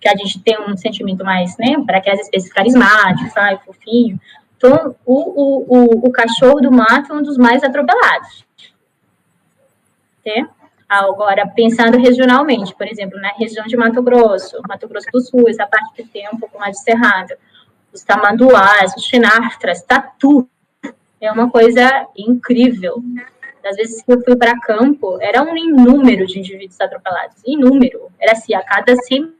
[0.00, 4.20] que a gente tem um sentimento mais, né, para aquelas espécies carismáticas, fofinho.
[4.56, 8.46] Então, o, o, o, o, cachorro do mato é um dos mais atropelados.
[10.24, 10.48] Né?
[10.88, 15.66] Agora, pensando regionalmente, por exemplo, na região de Mato Grosso, Mato Grosso do Sul, essa
[15.66, 17.34] parte que tem um pouco mais de cerrado,
[17.92, 20.48] os tamanduás, os chinartras, tatu,
[21.20, 23.02] é uma coisa incrível.
[23.64, 28.08] Às vezes que eu fui para campo, era um inúmero de indivíduos atropelados, inúmero.
[28.20, 29.32] Era assim, a cada 100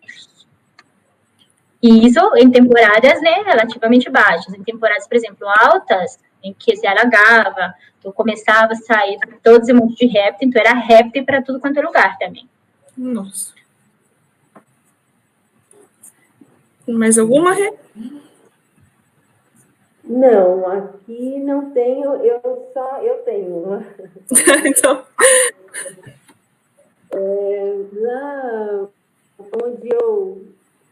[1.83, 4.55] e isso em temporadas né, relativamente baixas.
[4.55, 9.75] Em temporadas, por exemplo, altas, em que se alagava, então começava a sair todos os
[9.75, 12.49] monte de réptil, então era réptil para tudo quanto é lugar também.
[12.97, 13.55] Nossa.
[16.89, 17.53] Mais alguma?
[20.05, 23.85] Não, aqui não tenho, eu só eu tenho uma.
[24.65, 25.05] então.
[27.11, 28.89] É, lá
[29.65, 30.47] onde eu,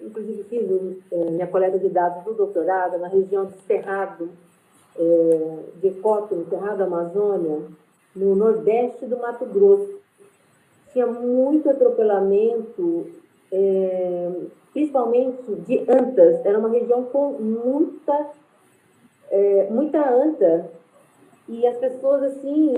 [0.05, 4.28] inclusive, fiz é, minha coleta de dados do doutorado, na região de Cerrado,
[4.96, 7.62] é, de Cópio, Cerrado Amazônia,
[8.14, 9.98] no nordeste do Mato Grosso.
[10.92, 13.07] Tinha muito atropelamento,
[13.50, 14.32] é,
[14.72, 16.44] principalmente de antas.
[16.46, 18.30] Era uma região com muita
[19.30, 20.70] é, muita anta.
[21.48, 22.74] E as pessoas, assim,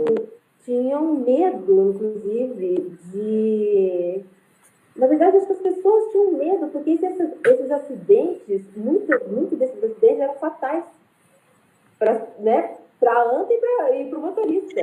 [0.64, 4.24] tinham medo, inclusive, de.
[4.96, 9.82] Na verdade, acho que as pessoas tinham medo, porque esses, esses acidentes, muito, muito desses
[9.82, 10.84] acidentes eram fatais
[11.98, 13.52] para né, a anta
[13.94, 14.80] e para o motorista.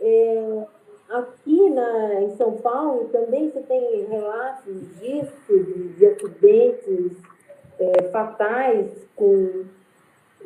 [0.00, 0.66] É,
[1.08, 7.12] aqui na, em São Paulo também você tem relatos disso, de, de acidentes
[7.80, 9.64] é, fatais com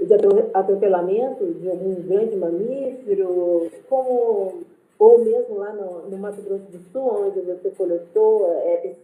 [0.01, 0.15] de
[0.55, 4.65] atropelamento de algum grande mamífero, como,
[5.03, 8.95] ou mesmo lá no, no Mato Grosso do Sul, onde você coletou, é,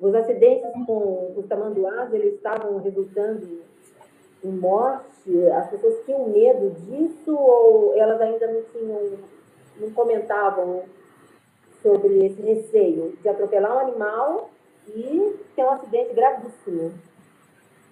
[0.00, 3.62] os acidentes com os tamanduás, eles estavam resultando
[4.42, 9.12] em morte, as pessoas tinham medo disso ou elas ainda não tinham,
[9.78, 10.82] não comentavam
[11.80, 14.50] sobre esse receio de atropelar um animal
[14.88, 16.92] e ter um acidente gravíssimo?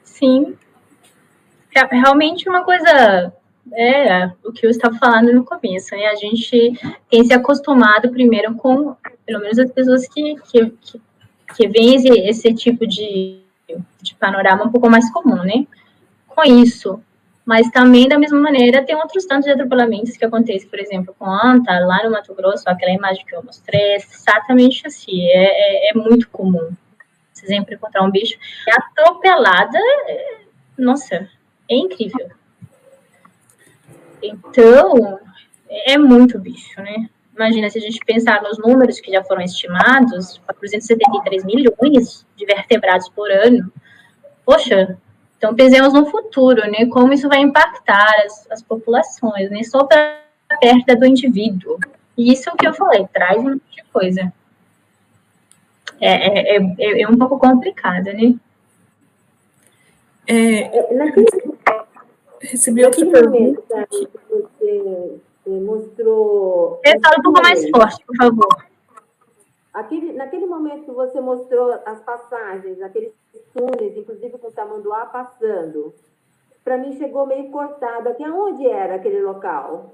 [0.03, 0.59] Sim,
[1.73, 3.33] é realmente uma coisa
[3.75, 6.07] é o que eu estava falando no começo, né?
[6.07, 6.73] A gente
[7.11, 11.01] tem se acostumado primeiro com, pelo menos as pessoas que, que, que,
[11.57, 13.41] que veem esse, esse tipo de,
[14.01, 15.67] de panorama um pouco mais comum, né?
[16.27, 17.01] Com isso,
[17.45, 21.79] mas também, da mesma maneira, tem outros tantos atropelamentos que acontecem, por exemplo, com anta,
[21.81, 25.95] lá no Mato Grosso, aquela imagem que eu mostrei, é exatamente assim, é, é, é
[25.95, 26.71] muito comum.
[27.33, 28.39] Você sempre encontrar um bicho.
[28.71, 30.37] Atropelada, é,
[30.79, 31.29] nossa,
[31.69, 32.31] é incrível.
[34.23, 35.19] Então,
[35.71, 37.09] é muito bicho, né?
[37.35, 43.09] Imagina, se a gente pensar nos números que já foram estimados, 473 milhões de vertebrados
[43.09, 43.73] por ano.
[44.45, 44.99] Poxa,
[45.39, 46.87] então, pensemos no futuro, né?
[46.87, 49.63] Como isso vai impactar as, as populações, né?
[49.65, 50.21] Só para
[50.51, 51.79] a perda do indivíduo.
[52.17, 54.33] E isso é o que eu falei, traz um monte de coisa.
[56.01, 58.35] É, é, é, é um pouco complicado, né?
[60.27, 61.27] É, naquele,
[62.43, 63.89] recebi outra pergunta.
[63.91, 65.11] Você
[65.47, 66.81] mostrou.
[67.03, 68.65] Fala um pouco mais forte, por favor.
[69.73, 73.13] Aquele, naquele momento que você mostrou as passagens, aqueles
[73.55, 75.95] túneis, inclusive com o tamanduá passando,
[76.63, 78.11] para mim chegou meio cortado.
[78.11, 79.93] Aqui aonde era aquele local?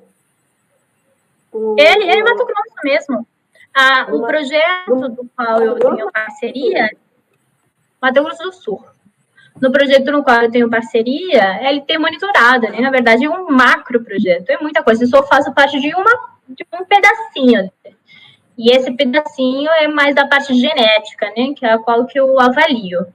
[1.51, 2.11] Com, ele, com...
[2.11, 3.27] ele é Mato Grosso mesmo.
[3.75, 6.91] Ah, o projeto do qual eu tenho parceria,
[8.03, 8.85] Mato Grosso do Sul.
[9.61, 12.81] No projeto no qual eu tenho parceria, ele tem monitorado, né?
[12.81, 15.05] Na verdade, é um macro projeto, é muita coisa.
[15.05, 16.11] Eu só faço parte de, uma,
[16.49, 17.71] de um pedacinho.
[18.57, 21.55] E esse pedacinho é mais da parte genética, né?
[21.57, 23.07] Que é a qual que eu avalio.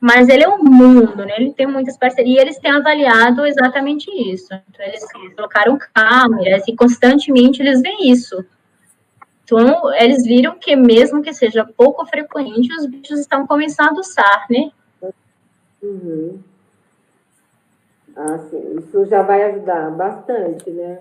[0.00, 1.34] Mas ele é um mundo, né?
[1.38, 4.52] Ele tem muitas parcerias, eles têm avaliado exatamente isso.
[4.68, 5.04] Então, eles
[5.34, 8.44] colocaram câmeras e constantemente eles veem isso.
[9.42, 14.46] Então, eles viram que mesmo que seja pouco frequente, os bichos estão começando a usar,
[14.50, 14.70] né?
[15.82, 16.40] Uhum.
[18.16, 18.78] Ah, sim.
[18.78, 21.00] Isso já vai ajudar bastante, né?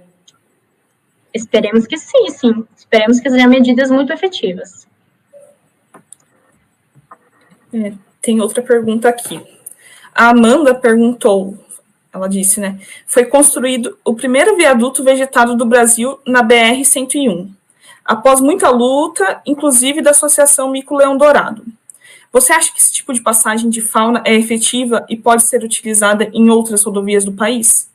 [1.33, 2.67] Esperemos que sim, sim.
[2.75, 4.87] Esperemos que sejam medidas muito efetivas.
[7.73, 9.41] É, tem outra pergunta aqui.
[10.13, 11.57] A Amanda perguntou,
[12.13, 12.79] ela disse, né?
[13.05, 17.49] Foi construído o primeiro viaduto vegetado do Brasil na BR-101,
[18.03, 21.65] após muita luta, inclusive da Associação Mico Leão Dourado.
[22.35, 26.29] Você acha que esse tipo de passagem de fauna é efetiva e pode ser utilizada
[26.33, 27.89] em outras rodovias do país?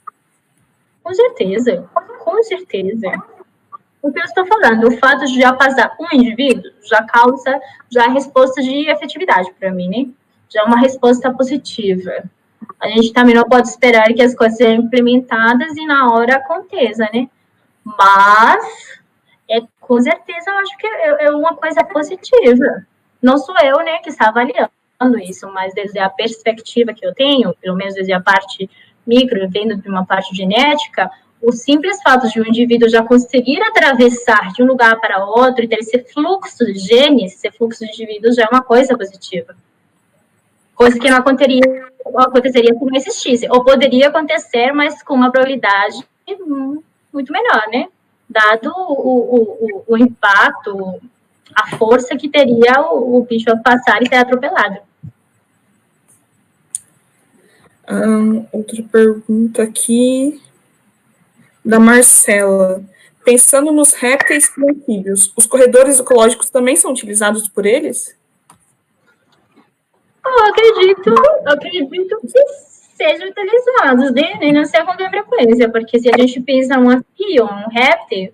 [1.05, 1.87] Com certeza,
[2.25, 3.13] com certeza.
[4.01, 7.61] O que eu estou falando, o fato de já passar um indivíduo já causa
[7.91, 10.11] já a resposta de efetividade para mim, né?
[10.49, 12.25] Já é uma resposta positiva.
[12.81, 17.07] A gente também não pode esperar que as coisas sejam implementadas e na hora aconteça,
[17.13, 17.29] né?
[17.85, 18.65] Mas,
[19.51, 22.87] é, com certeza, eu acho que é, é uma coisa positiva
[23.23, 24.71] não sou eu, né, que está avaliando
[25.23, 28.69] isso, mas desde a perspectiva que eu tenho, pelo menos desde a parte
[29.07, 31.11] micro, vendo de uma parte genética,
[31.41, 35.69] o simples fato de um indivíduo já conseguir atravessar de um lugar para outro e
[35.69, 39.57] ter esse fluxo de genes, esse fluxo de indivíduos já é uma coisa positiva.
[40.75, 41.63] Coisa que não aconteceria,
[42.17, 43.49] aconteceria se não existisse.
[43.51, 46.07] Ou poderia acontecer, mas com uma probabilidade
[47.13, 47.89] muito menor, né?
[48.29, 51.01] Dado o, o, o, o impacto
[51.55, 54.79] a força que teria o, o bicho a passar e ser atropelado.
[58.53, 60.41] outra pergunta aqui
[61.65, 62.83] da Marcela.
[63.25, 68.19] Pensando nos répteis e anfíbios, os corredores ecológicos também são utilizados por eles?
[70.25, 72.29] Eu acredito, eu acredito que
[72.97, 74.53] sejam utilizados, né?
[74.53, 78.33] Não sei com que frequência, porque se a gente pensa um anfíbio, um réptil,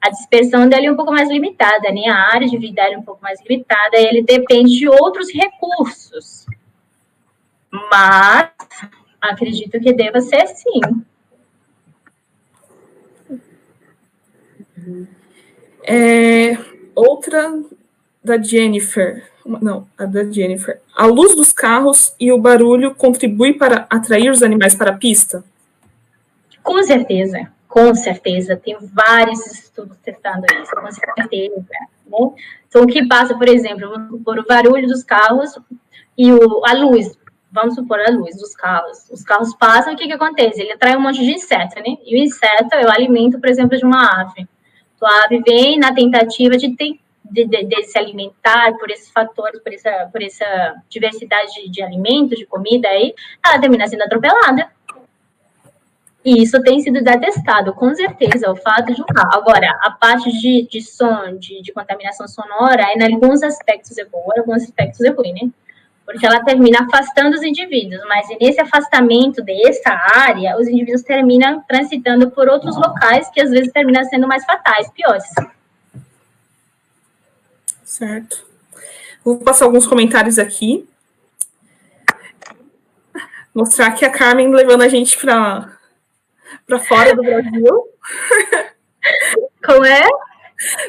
[0.00, 2.08] a dispersão dele é um pouco mais limitada, né?
[2.08, 6.46] A área de vida é um pouco mais limitada ele depende de outros recursos.
[7.70, 8.50] Mas
[9.20, 10.80] acredito que deva ser sim.
[15.84, 16.56] É,
[16.94, 17.62] outra
[18.24, 19.28] da Jennifer.
[19.44, 20.80] Não, a da Jennifer.
[20.96, 25.44] A luz dos carros e o barulho contribui para atrair os animais para a pista?
[26.62, 27.50] Com certeza.
[27.70, 31.54] Com certeza, tem vários estudos testando isso, com certeza.
[31.56, 31.86] Né?
[32.68, 35.56] Então, o que passa, por exemplo, vamos supor o barulho dos carros
[36.18, 37.16] e o, a luz,
[37.52, 39.08] vamos supor a luz dos carros.
[39.08, 40.60] Os carros passam, o que, que acontece?
[40.60, 41.96] Ele atrai um monte de inseto, né?
[42.04, 44.48] E o inseto é o alimento, por exemplo, de uma ave.
[44.96, 46.98] Então, a ave vem na tentativa de, de,
[47.46, 52.36] de, de se alimentar por esses fatores, por essa, por essa diversidade de, de alimentos,
[52.36, 53.14] de comida aí,
[53.46, 54.68] ela termina sendo atropelada
[56.22, 59.30] e isso tem sido detestado, com certeza, o fato de um carro.
[59.32, 64.34] Agora, a parte de, de som, de, de contaminação sonora, em alguns aspectos é boa,
[64.36, 65.50] em alguns aspectos é ruim, né?
[66.04, 72.30] Porque ela termina afastando os indivíduos, mas nesse afastamento dessa área, os indivíduos terminam transitando
[72.30, 75.24] por outros locais que às vezes terminam sendo mais fatais, piores.
[77.82, 78.44] Certo.
[79.24, 80.86] Vou passar alguns comentários aqui.
[83.54, 85.79] Mostrar que a Carmen levando a gente para
[86.70, 87.66] para fora do Brasil.
[89.66, 90.06] Como é?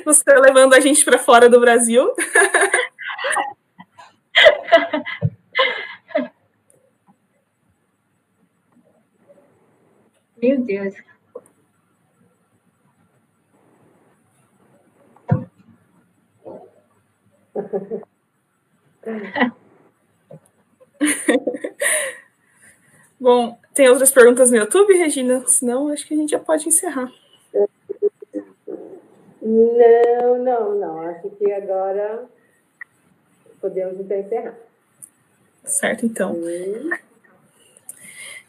[0.05, 2.15] Você levando a gente para fora do Brasil.
[10.41, 10.95] Meu Deus.
[23.19, 25.43] Bom, tem outras perguntas no YouTube, Regina?
[25.47, 27.11] Senão, acho que a gente já pode encerrar.
[29.41, 30.99] Não, não, não.
[31.09, 32.25] Acho que agora
[33.59, 34.55] podemos então encerrar.
[35.63, 36.37] Certo, então.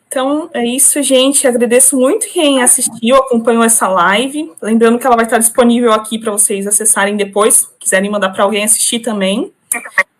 [0.06, 1.46] Então, é isso, gente.
[1.46, 4.52] Agradeço muito quem assistiu, acompanhou essa live.
[4.60, 8.64] Lembrando que ela vai estar disponível aqui para vocês acessarem depois, quiserem mandar para alguém
[8.64, 9.52] assistir também.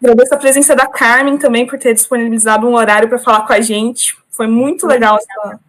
[0.00, 3.60] Agradeço a presença da Carmen também por ter disponibilizado um horário para falar com a
[3.60, 4.16] gente.
[4.32, 5.60] Foi muito legal essa,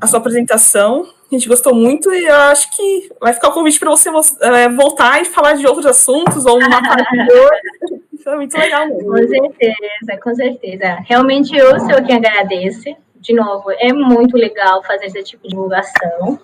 [0.00, 1.06] a sua apresentação.
[1.30, 4.08] A gente gostou muito e eu acho que vai ficar o convite para você
[4.40, 7.04] é, voltar e falar de outros assuntos ou uma parte
[8.24, 9.10] Foi muito legal mesmo.
[9.10, 10.98] Com certeza, com certeza.
[11.06, 12.96] Realmente eu sou quem agradece.
[13.16, 16.38] De novo, é muito legal fazer esse tipo de divulgação.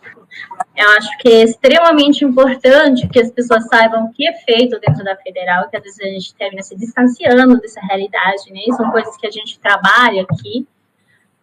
[0.77, 5.03] Eu acho que é extremamente importante que as pessoas saibam o que é feito dentro
[5.03, 8.61] da federal, que às vezes a gente termina se distanciando dessa realidade, né?
[8.77, 10.67] São coisas que a gente trabalha aqui.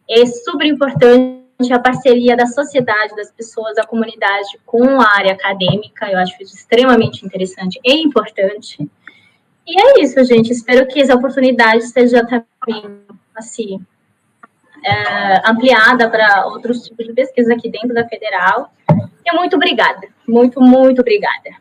[0.09, 6.11] É super importante a parceria da sociedade, das pessoas, da comunidade com a área acadêmica.
[6.11, 8.87] Eu acho isso extremamente interessante e importante.
[9.65, 10.51] E é isso, gente.
[10.51, 12.99] Espero que essa oportunidade seja também,
[13.35, 13.83] assim,
[14.83, 18.71] é, ampliada para outros tipos de pesquisa aqui dentro da Federal.
[19.25, 20.07] E muito obrigada.
[20.27, 21.51] Muito, muito obrigada.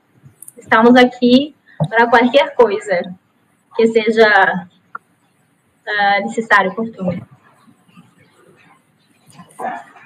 [0.56, 1.54] Estamos aqui
[1.88, 3.14] para qualquer coisa
[3.76, 4.66] que seja
[5.86, 7.26] uh, necessário, oportuno.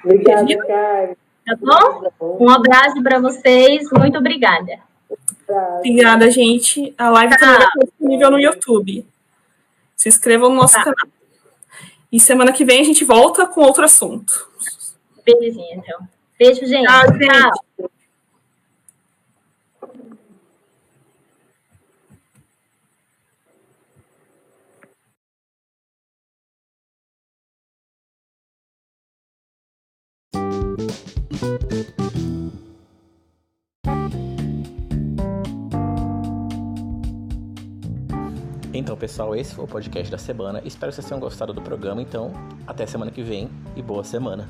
[0.03, 1.17] Obrigada, Carmen.
[1.45, 2.45] Tá bom?
[2.45, 3.89] Um abraço para vocês.
[3.91, 4.79] Muito obrigada.
[5.77, 6.93] Obrigada, gente.
[6.97, 7.39] A live tá.
[7.39, 9.07] também está disponível no YouTube.
[9.95, 10.83] Se inscrevam no nosso tá.
[10.83, 11.16] canal.
[12.11, 14.49] E semana que vem a gente volta com outro assunto.
[15.25, 16.07] Belezinha, então.
[16.39, 16.85] Beijo, gente.
[16.85, 17.27] Tchau, gente.
[17.27, 17.51] Tchau.
[38.77, 40.61] Então, pessoal, esse foi o podcast da semana.
[40.63, 41.99] Espero que vocês tenham gostado do programa.
[41.99, 42.31] Então,
[42.67, 44.47] até semana que vem e boa semana.